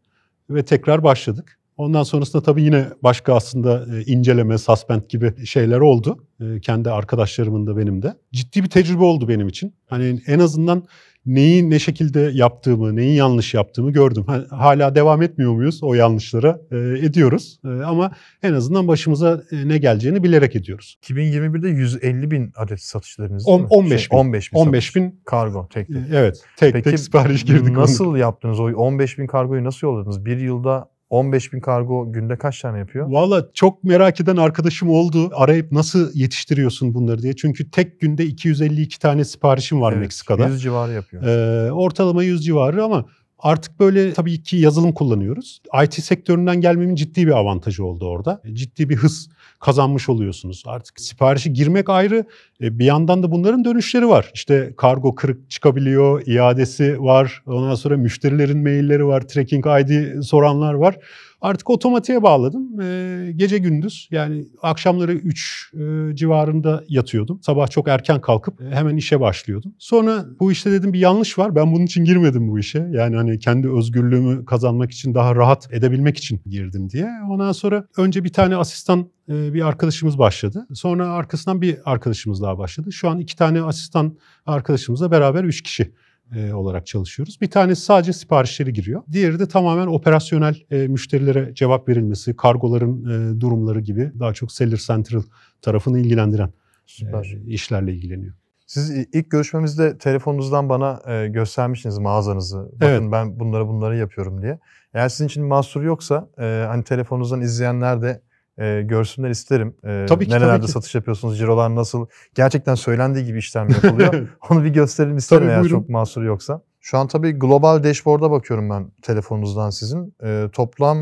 ve 0.50 0.66
tekrar 0.66 1.04
başladık. 1.04 1.60
Ondan 1.82 2.04
sonrasında 2.04 2.44
tabii 2.44 2.64
yine 2.64 2.88
başka 3.04 3.36
aslında 3.36 3.86
e, 3.98 4.02
inceleme, 4.02 4.58
suspend 4.58 5.02
gibi 5.10 5.46
şeyler 5.46 5.80
oldu. 5.80 6.18
E, 6.42 6.60
kendi 6.60 6.90
arkadaşlarımın 6.92 7.68
da 7.68 7.78
benim 7.78 8.02
de. 8.02 8.16
Ciddi 8.34 8.64
bir 8.64 8.70
tecrübe 8.70 9.04
oldu 9.04 9.28
benim 9.28 9.48
için. 9.48 9.74
Hani 9.88 10.22
en 10.28 10.40
azından 10.40 10.84
neyi 11.26 11.70
ne 11.70 11.80
şekilde 11.80 12.32
yaptığımı, 12.34 12.96
neyi 12.96 13.16
yanlış 13.16 13.54
yaptığımı 13.54 13.92
gördüm. 13.92 14.24
Ha, 14.28 14.46
hala 14.50 14.96
devam 14.96 15.22
etmiyor 15.22 15.54
muyuz 15.54 15.84
o 15.84 15.94
yanlışlara? 15.94 16.62
E, 16.72 16.78
ediyoruz 16.78 17.60
E, 17.66 17.68
ama 17.68 18.12
en 18.44 18.54
azından 18.54 18.88
başımıza 18.88 19.44
e, 19.52 19.68
ne 19.68 19.78
geleceğini 19.78 20.24
bilerek 20.24 20.56
ediyoruz. 20.56 20.98
2021'de 21.04 21.70
150 21.70 22.32
bin 22.32 22.52
adet 22.56 22.82
satışlarınız 22.82 23.48
On- 23.48 23.58
değil 23.60 23.62
mi? 23.62 23.68
15 23.70 24.12
bin. 24.12 24.18
15 24.18 24.54
bin. 24.54 24.58
15 24.58 24.84
satış. 24.86 24.96
bin 24.96 25.22
kargo 25.26 25.68
tek 25.74 25.88
tek. 25.88 25.98
evet 26.14 26.44
tek 26.58 26.74
Peki 26.74 26.90
tek 26.90 27.00
sipariş 27.00 27.46
girdik. 27.46 27.78
Nasıl 27.78 28.16
yaptınız 28.16 28.60
o 28.60 28.64
15 28.64 29.18
bin 29.18 29.28
kargoyu 29.28 29.64
nasıl 29.64 29.88
yolladınız? 29.88 30.26
Bir 30.26 30.38
yılda 30.38 30.92
15 31.12 31.54
bin 31.54 31.60
kargo 31.60 32.12
günde 32.12 32.38
kaç 32.38 32.62
tane 32.62 32.80
yapıyor? 32.80 33.08
Valla 33.10 33.46
çok 33.54 33.84
merak 33.84 34.22
eden 34.22 34.38
arkadaşım 34.38 34.90
oldu. 34.90 35.32
Arayıp 35.34 35.72
nasıl 35.72 36.12
yetiştiriyorsun 36.14 36.94
bunları 36.94 37.22
diye. 37.22 37.36
Çünkü 37.36 37.72
tek 37.72 38.00
günde 38.00 38.26
252 38.26 39.00
tane 39.00 39.26
siparişim 39.26 39.82
var 39.82 39.92
Evet, 39.92 40.02
Meksika'da. 40.02 40.48
100 40.48 40.62
civarı 40.62 40.92
yapıyor. 40.92 41.24
Ee, 41.24 41.72
ortalama 41.72 42.24
100 42.24 42.46
civarı 42.46 42.84
ama 42.84 43.06
artık 43.40 43.80
böyle 43.80 44.14
tabii 44.14 44.44
ki 44.44 44.58
yazılım 44.58 44.92
kullanıyoruz. 44.94 45.62
IT 45.84 45.94
sektöründen 45.94 46.62
gelmemin 46.62 46.96
ciddi 46.96 47.28
bir 47.28 47.32
avantajı 47.32 47.86
oldu 47.86 48.08
orada. 48.08 48.42
Ciddi 48.54 48.90
bir 48.90 48.96
hız 48.96 49.30
kazanmış 49.62 50.10
oluyorsunuz. 50.10 50.64
Artık 50.66 51.00
siparişi 51.02 51.54
girmek 51.54 51.90
ayrı. 51.90 52.26
E, 52.62 52.80
Bir 52.80 52.86
yandan 52.86 53.24
da 53.24 53.32
bunların 53.32 53.66
dönüşleri 53.66 54.10
var. 54.10 54.32
İşte 54.34 54.74
kargo 54.78 55.16
kırık 55.16 55.50
çıkabiliyor, 55.50 56.28
iadesi 56.28 57.04
var. 57.04 57.44
Ondan 57.48 57.76
sonra 57.76 57.98
müşterilerin 57.98 58.64
mailleri 58.64 59.06
var, 59.06 59.22
tracking 59.22 59.66
ID 59.66 60.22
soranlar 60.22 60.74
var. 60.74 60.96
Artık 61.42 61.70
otomatiğe 61.70 62.24
bağladım. 62.24 62.82
Ee, 62.82 63.32
gece 63.36 63.58
gündüz 63.58 64.08
yani 64.12 64.46
akşamları 64.62 65.14
3 65.14 65.72
e, 65.74 66.16
civarında 66.16 66.84
yatıyordum. 66.88 67.40
Sabah 67.42 67.68
çok 67.68 67.88
erken 67.88 68.22
kalkıp 68.22 68.62
e, 68.62 68.76
hemen 68.76 68.98
işe 68.98 69.20
başlıyordum. 69.20 69.74
Sonra 69.80 70.26
bu 70.40 70.52
işte 70.52 70.72
dedim 70.72 70.94
bir 70.94 71.00
yanlış 71.00 71.38
var. 71.38 71.56
Ben 71.56 71.74
bunun 71.74 71.86
için 71.86 72.06
girmedim 72.06 72.48
bu 72.48 72.60
işe. 72.60 72.88
Yani 72.92 73.16
hani 73.16 73.40
kendi 73.40 73.70
özgürlüğümü 73.70 74.46
kazanmak 74.46 74.92
için 74.92 75.14
daha 75.14 75.36
rahat 75.36 75.74
edebilmek 75.74 76.18
için 76.18 76.42
girdim 76.46 76.90
diye. 76.90 77.10
Ondan 77.30 77.52
sonra 77.52 77.88
önce 77.98 78.24
bir 78.24 78.34
tane 78.34 78.56
asistan 78.56 79.10
e, 79.30 79.54
bir 79.54 79.68
arkadaşımız 79.68 80.18
başladı. 80.18 80.68
Sonra 80.74 81.08
arkasından 81.08 81.62
bir 81.62 81.78
arkadaşımız 81.86 82.42
daha 82.42 82.58
başladı. 82.58 82.92
Şu 82.92 83.10
an 83.10 83.20
iki 83.20 83.36
tane 83.36 83.62
asistan 83.62 84.18
arkadaşımızla 84.46 85.12
beraber 85.12 85.44
üç 85.44 85.62
kişi 85.62 85.92
e, 86.36 86.54
olarak 86.54 86.86
çalışıyoruz. 86.88 87.42
Bir 87.42 87.50
tanesi 87.52 87.82
sadece 87.82 88.14
siparişleri 88.14 88.74
giriyor. 88.74 89.04
Diğeri 89.12 89.40
de 89.40 89.48
tamamen 89.48 89.88
operasyonel 89.88 90.56
e, 90.72 90.88
müşterilere 90.88 91.52
cevap 91.56 91.90
verilmesi, 91.90 92.36
kargoların 92.36 93.06
e, 93.38 93.42
durumları 93.42 93.80
gibi 93.80 94.12
daha 94.20 94.34
çok 94.34 94.52
Seller 94.52 94.78
Central 94.78 95.22
tarafını 95.62 96.00
ilgilendiren 96.00 96.50
Süper. 96.86 97.38
e, 97.48 97.52
işlerle 97.52 97.94
ilgileniyor. 97.94 98.34
Siz 98.68 98.90
ilk 99.14 99.32
görüşmemizde 99.32 99.98
telefonunuzdan 99.98 100.70
bana 100.70 101.02
e, 101.08 101.28
göstermiştiniz 101.28 101.98
mağazanızı. 101.98 102.70
Bakın 102.74 102.86
Evet. 102.86 103.12
ben 103.12 103.40
bunları 103.40 103.68
bunları 103.68 103.98
yapıyorum 103.98 104.42
diye. 104.42 104.60
Eğer 104.94 105.10
sizin 105.10 105.26
için 105.28 105.46
mahsur 105.46 105.84
yoksa 105.84 106.30
e, 106.40 106.66
hani 106.68 106.84
telefonunuzdan 106.84 107.42
izleyenler 107.42 108.02
de 108.02 108.22
e, 108.58 108.82
görsünler 108.82 109.30
isterim. 109.30 109.76
E, 109.84 110.06
Tabii 110.10 110.26
ki, 110.26 110.32
Nerelerde 110.32 110.58
tabii 110.58 110.66
ki. 110.66 110.72
satış 110.72 110.96
yapıyorsunuz, 110.96 111.38
cirolar 111.38 111.76
nasıl? 111.76 112.08
Gerçekten 112.36 112.76
söylendiği 112.76 113.26
gibi 113.26 113.38
işlem 113.38 113.70
yapılıyor. 113.70 114.28
Onu 114.50 114.64
bir 114.64 114.70
gösterelim 114.70 115.18
isterim 115.18 115.44
Tabii, 115.44 115.52
eğer 115.52 115.62
buyurun. 115.62 115.80
çok 115.80 115.90
mahsur 115.90 116.24
yoksa. 116.24 116.62
Şu 116.80 116.98
an 116.98 117.08
tabii 117.08 117.32
global 117.32 117.84
dashboard'a 117.84 118.32
bakıyorum 118.32 118.70
ben 118.70 118.92
telefonunuzdan 119.02 119.70
sizin. 119.70 120.16
E, 120.24 120.48
toplam 120.54 120.98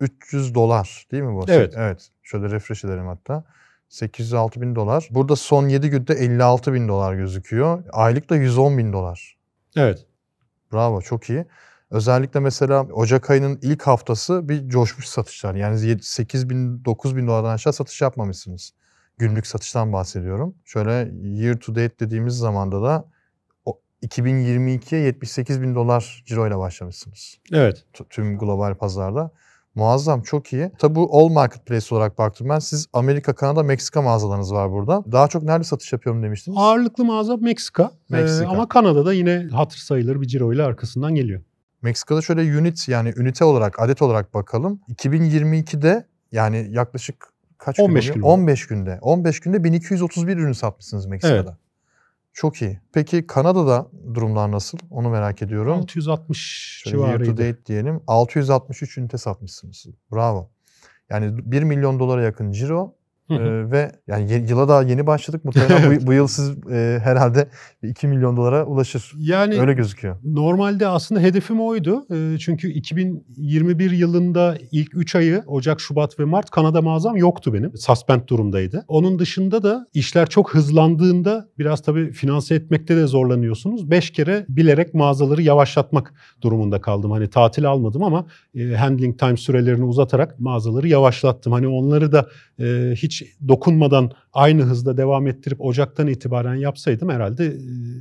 806.300 0.00 0.54
dolar 0.54 1.06
değil 1.12 1.22
mi 1.22 1.34
bu? 1.34 1.44
Evet. 1.48 1.74
Evet. 1.76 2.08
Şöyle 2.22 2.50
refresh 2.50 2.84
edelim 2.84 3.06
hatta. 3.06 3.44
806 3.88 4.60
bin 4.60 4.74
dolar. 4.74 5.08
Burada 5.10 5.36
son 5.36 5.68
7 5.68 5.90
günde 5.90 6.14
56 6.14 6.72
bin 6.74 6.88
dolar 6.88 7.14
gözüküyor. 7.14 7.84
Aylık 7.92 8.30
da 8.30 8.36
110 8.36 8.78
bin 8.78 8.92
dolar. 8.92 9.36
Evet. 9.76 10.06
Bravo 10.72 11.00
çok 11.00 11.30
iyi. 11.30 11.44
Özellikle 11.90 12.40
mesela 12.40 12.82
Ocak 12.82 13.30
ayının 13.30 13.58
ilk 13.62 13.82
haftası 13.82 14.48
bir 14.48 14.68
coşmuş 14.68 15.06
satışlar. 15.08 15.54
Yani 15.54 15.98
8 16.02 16.50
bin 16.50 16.84
9 16.84 17.16
bin 17.16 17.26
dolardan 17.26 17.50
aşağı 17.54 17.72
satış 17.72 18.00
yapmamışsınız. 18.02 18.72
Günlük 19.18 19.46
satıştan 19.46 19.92
bahsediyorum. 19.92 20.54
Şöyle 20.64 21.12
year 21.22 21.56
to 21.56 21.74
date 21.74 21.98
dediğimiz 22.00 22.34
zamanda 22.34 22.82
da 22.82 23.04
o 23.64 23.80
2022'ye 24.02 25.00
78 25.00 25.62
bin 25.62 25.74
dolar 25.74 26.22
ciroyla 26.26 26.58
başlamışsınız. 26.58 27.38
Evet. 27.52 27.84
t- 27.92 28.04
tüm 28.10 28.38
global 28.38 28.74
pazarda. 28.74 29.30
Muazzam, 29.74 30.22
çok 30.22 30.52
iyi. 30.52 30.70
Tabi 30.78 30.94
bu 30.94 31.18
all 31.18 31.28
marketplace 31.28 31.94
olarak 31.94 32.18
baktım 32.18 32.48
ben. 32.48 32.58
Siz 32.58 32.86
Amerika, 32.92 33.34
Kanada, 33.34 33.62
Meksika 33.62 34.02
mağazalarınız 34.02 34.52
var 34.52 34.70
burada. 34.72 35.04
Daha 35.12 35.28
çok 35.28 35.42
nerede 35.42 35.64
satış 35.64 35.92
yapıyorum 35.92 36.22
demiştiniz? 36.22 36.58
Ağırlıklı 36.60 37.04
mağaza 37.04 37.36
Meksika. 37.36 37.82
Ee, 38.10 38.14
Meksika. 38.14 38.48
ama 38.48 38.68
Kanada'da 38.68 39.12
yine 39.12 39.48
hatır 39.52 39.78
sayılır 39.78 40.20
bir 40.20 40.26
ciro 40.26 40.52
ile 40.52 40.62
arkasından 40.62 41.14
geliyor. 41.14 41.42
Meksika'da 41.84 42.22
şöyle 42.22 42.58
unit 42.58 42.88
yani 42.88 43.12
ünite 43.16 43.44
olarak, 43.44 43.80
adet 43.80 44.02
olarak 44.02 44.34
bakalım. 44.34 44.80
2022'de 44.88 46.06
yani 46.32 46.66
yaklaşık 46.70 47.26
kaç 47.58 47.80
15 47.80 48.06
gün 48.06 48.14
gün 48.14 48.20
oluyor? 48.20 48.34
oldu. 48.34 48.42
15 48.42 48.66
günde. 48.66 48.98
15 49.00 49.40
günde 49.40 49.64
1231 49.64 50.36
ürün 50.36 50.52
satmışsınız 50.52 51.06
Meksika'da. 51.06 51.58
Çok 52.32 52.62
iyi. 52.62 52.80
Peki 52.92 53.26
Kanada'da 53.26 53.86
durumlar 54.14 54.52
nasıl? 54.52 54.78
Onu 54.90 55.10
merak 55.10 55.42
ediyorum. 55.42 55.78
660 55.78 56.82
Şöyle 56.84 56.96
year 56.96 57.18
to 57.18 57.24
civarıydı. 57.24 57.42
date 57.42 57.66
diyelim. 57.66 58.00
663 58.06 58.98
ünite 58.98 59.18
satmışsınız. 59.18 59.86
Bravo. 60.12 60.50
Yani 61.10 61.52
1 61.52 61.62
milyon 61.62 61.98
dolara 61.98 62.22
yakın 62.22 62.52
ciro. 62.52 62.94
Ee, 63.30 63.70
ve 63.70 63.92
yani 64.06 64.44
yıla 64.48 64.68
daha 64.68 64.82
yeni 64.82 65.06
başladık. 65.06 65.44
Muhtemelen 65.44 66.00
bu, 66.00 66.06
bu 66.06 66.12
yıl 66.12 66.26
siz 66.26 66.50
e, 66.70 67.00
herhalde 67.02 67.48
2 67.82 68.06
milyon 68.06 68.36
dolara 68.36 68.64
ulaşır. 68.66 69.12
yani 69.18 69.60
Öyle 69.60 69.72
gözüküyor. 69.72 70.16
Normalde 70.24 70.86
aslında 70.86 71.20
hedefim 71.20 71.60
oydu. 71.60 72.06
Ee, 72.14 72.38
Çünkü 72.38 72.68
2021 72.68 73.90
yılında 73.90 74.58
ilk 74.72 74.96
3 74.96 75.14
ayı 75.16 75.42
Ocak, 75.46 75.80
Şubat 75.80 76.20
ve 76.20 76.24
Mart 76.24 76.50
Kanada 76.50 76.82
mağazam 76.82 77.16
yoktu 77.16 77.54
benim. 77.54 77.76
Suspend 77.76 78.20
durumdaydı. 78.28 78.84
Onun 78.88 79.18
dışında 79.18 79.62
da 79.62 79.86
işler 79.94 80.28
çok 80.28 80.54
hızlandığında 80.54 81.48
biraz 81.58 81.82
tabii 81.82 82.12
finanse 82.12 82.54
etmekte 82.54 82.96
de 82.96 83.06
zorlanıyorsunuz. 83.06 83.90
5 83.90 84.10
kere 84.10 84.46
bilerek 84.48 84.94
mağazaları 84.94 85.42
yavaşlatmak 85.42 86.14
durumunda 86.42 86.80
kaldım. 86.80 87.10
Hani 87.10 87.30
tatil 87.30 87.68
almadım 87.68 88.02
ama 88.02 88.26
e, 88.54 88.74
handling 88.74 89.18
time 89.18 89.36
sürelerini 89.36 89.84
uzatarak 89.84 90.40
mağazaları 90.40 90.88
yavaşlattım. 90.88 91.52
Hani 91.52 91.68
onları 91.68 92.12
da 92.12 92.28
e, 92.60 92.92
hiç 92.96 93.13
dokunmadan 93.48 94.10
aynı 94.32 94.62
hızda 94.62 94.96
devam 94.96 95.26
ettirip 95.26 95.60
Ocak'tan 95.60 96.06
itibaren 96.06 96.54
yapsaydım 96.54 97.08
herhalde 97.08 97.56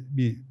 bir 0.10 0.42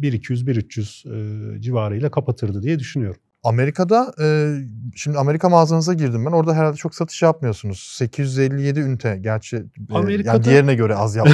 1-200-1-300 0.00 1.56
e, 1.56 1.60
civarıyla 1.60 2.10
kapatırdı 2.10 2.62
diye 2.62 2.78
düşünüyorum. 2.78 3.20
Amerika'da 3.44 4.12
e, 4.22 4.54
şimdi 4.94 5.18
Amerika 5.18 5.48
mağazanıza 5.48 5.94
girdim 5.94 6.26
ben. 6.26 6.30
Orada 6.32 6.54
herhalde 6.54 6.76
çok 6.76 6.94
satış 6.94 7.22
yapmıyorsunuz. 7.22 7.78
857 7.96 8.80
ünite 8.80 9.18
gerçi 9.20 9.56
e, 9.56 9.62
Amerika'da- 9.94 10.32
yani 10.34 10.44
diğerine 10.44 10.74
göre 10.74 10.94
az 10.94 11.16
yani 11.16 11.28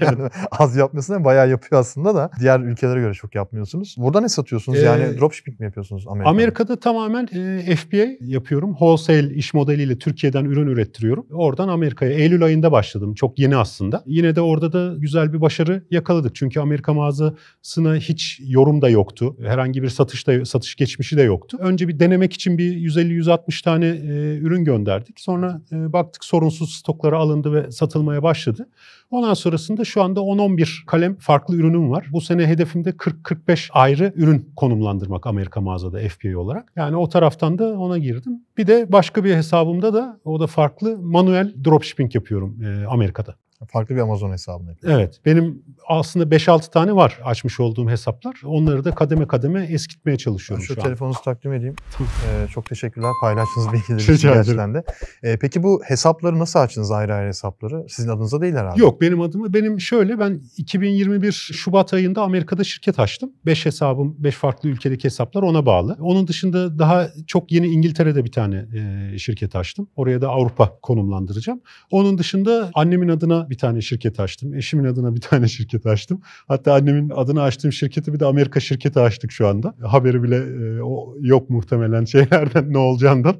az 0.50 0.76
yapmıyorsunuz 0.76 1.24
bayağı 1.24 1.50
yapıyor 1.50 1.80
aslında 1.80 2.14
da 2.14 2.30
diğer 2.40 2.60
ülkelere 2.60 3.00
göre 3.00 3.14
çok 3.14 3.34
yapmıyorsunuz. 3.34 3.94
Burada 3.98 4.20
ne 4.20 4.28
satıyorsunuz? 4.28 4.78
Ee, 4.78 4.82
yani 4.82 5.18
dropshipping 5.18 5.60
mi 5.60 5.64
yapıyorsunuz 5.64 6.04
Amerika'da? 6.08 6.30
Amerika'da 6.30 6.80
tamamen 6.80 7.28
e, 7.66 7.76
FBA 7.76 8.06
yapıyorum. 8.20 8.70
Wholesale 8.70 9.34
iş 9.34 9.54
modeliyle 9.54 9.98
Türkiye'den 9.98 10.44
ürün 10.44 10.66
ürettiriyorum. 10.66 11.26
Oradan 11.32 11.68
Amerika'ya 11.68 12.12
Eylül 12.12 12.44
ayında 12.44 12.72
başladım. 12.72 13.14
Çok 13.14 13.38
yeni 13.38 13.56
aslında. 13.56 14.02
Yine 14.06 14.36
de 14.36 14.40
orada 14.40 14.72
da 14.72 14.94
güzel 14.98 15.32
bir 15.32 15.40
başarı 15.40 15.84
yakaladık. 15.90 16.34
Çünkü 16.34 16.60
Amerika 16.60 16.94
mağazasına 16.94 17.94
hiç 17.96 18.40
yorum 18.46 18.82
da 18.82 18.88
yoktu. 18.88 19.36
Herhangi 19.42 19.82
bir 19.82 19.88
satış 19.88 20.26
da 20.26 20.44
satış 20.44 20.74
geçmişi 20.76 21.16
de 21.16 21.22
yoktu. 21.22 21.53
Önce 21.58 21.88
bir 21.88 22.00
denemek 22.00 22.32
için 22.32 22.58
bir 22.58 22.76
150-160 22.76 23.64
tane 23.64 23.86
e, 23.86 24.38
ürün 24.38 24.64
gönderdik. 24.64 25.20
Sonra 25.20 25.60
e, 25.72 25.92
baktık 25.92 26.24
sorunsuz 26.24 26.74
stoklara 26.74 27.18
alındı 27.18 27.52
ve 27.52 27.70
satılmaya 27.70 28.22
başladı. 28.22 28.68
Ondan 29.10 29.34
sonrasında 29.34 29.84
şu 29.84 30.02
anda 30.02 30.20
10-11 30.20 30.86
kalem 30.86 31.16
farklı 31.16 31.56
ürünüm 31.56 31.90
var. 31.90 32.06
Bu 32.12 32.20
sene 32.20 32.46
hedefimde 32.46 32.90
40-45 32.90 33.68
ayrı 33.72 34.12
ürün 34.16 34.52
konumlandırmak 34.56 35.26
Amerika 35.26 35.60
mağazada 35.60 35.98
FBA 35.98 36.38
olarak. 36.38 36.72
Yani 36.76 36.96
o 36.96 37.08
taraftan 37.08 37.58
da 37.58 37.78
ona 37.78 37.98
girdim. 37.98 38.32
Bir 38.56 38.66
de 38.66 38.92
başka 38.92 39.24
bir 39.24 39.34
hesabımda 39.34 39.94
da 39.94 40.20
o 40.24 40.40
da 40.40 40.46
farklı 40.46 40.98
manuel 40.98 41.54
dropshipping 41.64 42.14
yapıyorum 42.14 42.62
e, 42.62 42.86
Amerika'da. 42.86 43.34
Farklı 43.66 43.94
bir 43.94 44.00
Amazon 44.00 44.32
hesabını 44.32 44.68
yapıyorsunuz. 44.70 45.04
Evet 45.04 45.20
benim 45.26 45.62
aslında 45.88 46.36
5-6 46.36 46.70
tane 46.70 46.96
var 46.96 47.20
açmış 47.24 47.60
olduğum 47.60 47.90
hesaplar. 47.90 48.40
Onları 48.44 48.84
da 48.84 48.94
kademe 48.94 49.26
kademe 49.26 49.64
eskitmeye 49.64 50.12
Ben 50.12 50.18
çalışıyorum 50.18 50.64
şu 50.64 50.74
şu 50.74 50.80
an. 50.80 50.84
telefonunuzu 50.84 51.22
takdim 51.22 51.52
edeyim. 51.52 51.74
Ee, 52.00 52.46
çok 52.52 52.66
teşekkürler 52.66 53.10
paylaştığınız 53.20 53.68
bilgiler 53.72 54.14
için 54.14 54.28
gerçekten 54.28 54.74
de. 54.74 54.84
Ee, 55.22 55.36
peki 55.40 55.62
bu 55.62 55.82
hesapları 55.84 56.38
nasıl 56.38 56.58
açtınız 56.58 56.90
ayrı 56.90 57.14
ayrı 57.14 57.28
hesapları? 57.28 57.86
Sizin 57.88 58.08
adınıza 58.08 58.40
değil 58.40 58.54
herhalde. 58.54 58.80
Yok 58.80 59.00
benim 59.00 59.20
adıma 59.20 59.54
benim 59.54 59.80
şöyle 59.80 60.18
ben 60.18 60.40
2021 60.56 61.32
Şubat 61.32 61.94
ayında 61.94 62.22
Amerika'da 62.22 62.64
şirket 62.64 62.98
açtım. 62.98 63.32
5 63.46 63.66
hesabım 63.66 64.16
5 64.18 64.34
farklı 64.34 64.68
ülkedeki 64.68 65.04
hesaplar 65.04 65.42
ona 65.42 65.66
bağlı. 65.66 65.96
Onun 66.00 66.26
dışında 66.26 66.78
daha 66.78 67.08
çok 67.26 67.52
yeni 67.52 67.66
İngiltere'de 67.66 68.24
bir 68.24 68.32
tane 68.32 68.66
e, 69.14 69.18
şirket 69.18 69.56
açtım. 69.56 69.88
Oraya 69.96 70.20
da 70.20 70.28
Avrupa 70.28 70.78
konumlandıracağım. 70.82 71.60
Onun 71.90 72.18
dışında 72.18 72.70
annemin 72.74 73.08
adına 73.08 73.50
bir 73.50 73.53
tane 73.58 73.80
şirket 73.80 74.20
açtım. 74.20 74.54
Eşimin 74.54 74.84
adına 74.84 75.16
bir 75.16 75.20
tane 75.20 75.48
şirket 75.54 75.86
açtım. 75.86 76.20
Hatta 76.48 76.74
annemin 76.74 77.10
adına 77.10 77.42
açtığım 77.42 77.72
şirketi 77.72 78.12
bir 78.12 78.20
de 78.20 78.26
Amerika 78.26 78.60
şirketi 78.60 79.00
açtık 79.00 79.32
şu 79.32 79.48
anda. 79.48 79.74
Haberi 79.82 80.22
bile 80.22 80.36
e, 80.36 80.82
o 80.82 81.14
yok 81.20 81.50
muhtemelen 81.50 82.04
şeylerden 82.04 82.72
ne 82.72 82.78
olacağından. 82.78 83.36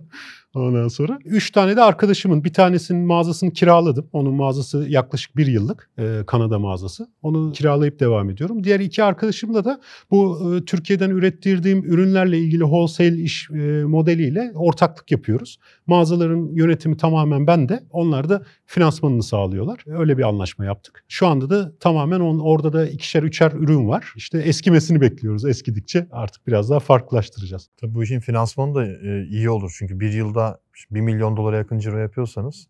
Ondan 0.54 0.88
sonra 0.88 1.18
üç 1.25 1.50
tane 1.50 1.76
de 1.76 1.82
arkadaşımın 1.82 2.44
bir 2.44 2.52
tanesinin 2.52 3.06
mağazasını 3.06 3.50
kiraladım. 3.52 4.08
Onun 4.12 4.34
mağazası 4.34 4.87
yaklaşık 4.88 5.37
bir 5.37 5.46
yıllık 5.46 5.90
e, 5.99 6.20
Kanada 6.26 6.58
mağazası. 6.58 7.08
Onu 7.23 7.52
kiralayıp 7.52 8.00
devam 8.00 8.30
ediyorum. 8.30 8.64
Diğer 8.64 8.80
iki 8.80 9.02
arkadaşımla 9.04 9.64
da 9.64 9.80
bu 10.11 10.38
e, 10.56 10.64
Türkiye'den 10.64 11.11
ürettirdiğim 11.11 11.84
ürünlerle 11.84 12.38
ilgili 12.38 12.61
wholesale 12.61 13.16
iş 13.16 13.50
e, 13.50 13.84
modeliyle 13.84 14.52
ortaklık 14.54 15.11
yapıyoruz. 15.11 15.58
Mağazaların 15.87 16.50
yönetimi 16.52 16.96
tamamen 16.96 17.46
bende. 17.46 17.80
Onlar 17.90 18.28
da 18.28 18.42
finansmanını 18.66 19.23
sağlıyorlar. 19.23 19.84
Öyle 19.87 20.18
bir 20.18 20.23
anlaşma 20.23 20.64
yaptık. 20.64 21.04
Şu 21.08 21.26
anda 21.26 21.50
da 21.50 21.73
tamamen 21.80 22.20
on, 22.20 22.38
orada 22.38 22.73
da 22.73 22.87
ikişer 22.87 23.23
üçer 23.23 23.52
ürün 23.52 23.88
var. 23.88 24.12
İşte 24.16 24.38
eskimesini 24.38 25.00
bekliyoruz. 25.00 25.44
Eskidikçe 25.44 26.06
artık 26.11 26.46
biraz 26.46 26.70
daha 26.70 26.80
farklılaştıracağız. 26.80 27.68
Tabii 27.80 27.94
bu 27.94 28.02
işin 28.02 28.20
finansmanı 28.20 28.75
da 28.75 28.87
e, 28.87 29.26
iyi 29.30 29.50
olur. 29.50 29.75
Çünkü 29.78 30.00
bir 30.00 30.12
yılda 30.12 30.44
1 30.90 31.00
milyon 31.00 31.37
dolara 31.37 31.57
yakın 31.57 31.78
ciro 31.78 31.99
yapıyorsanız 31.99 32.69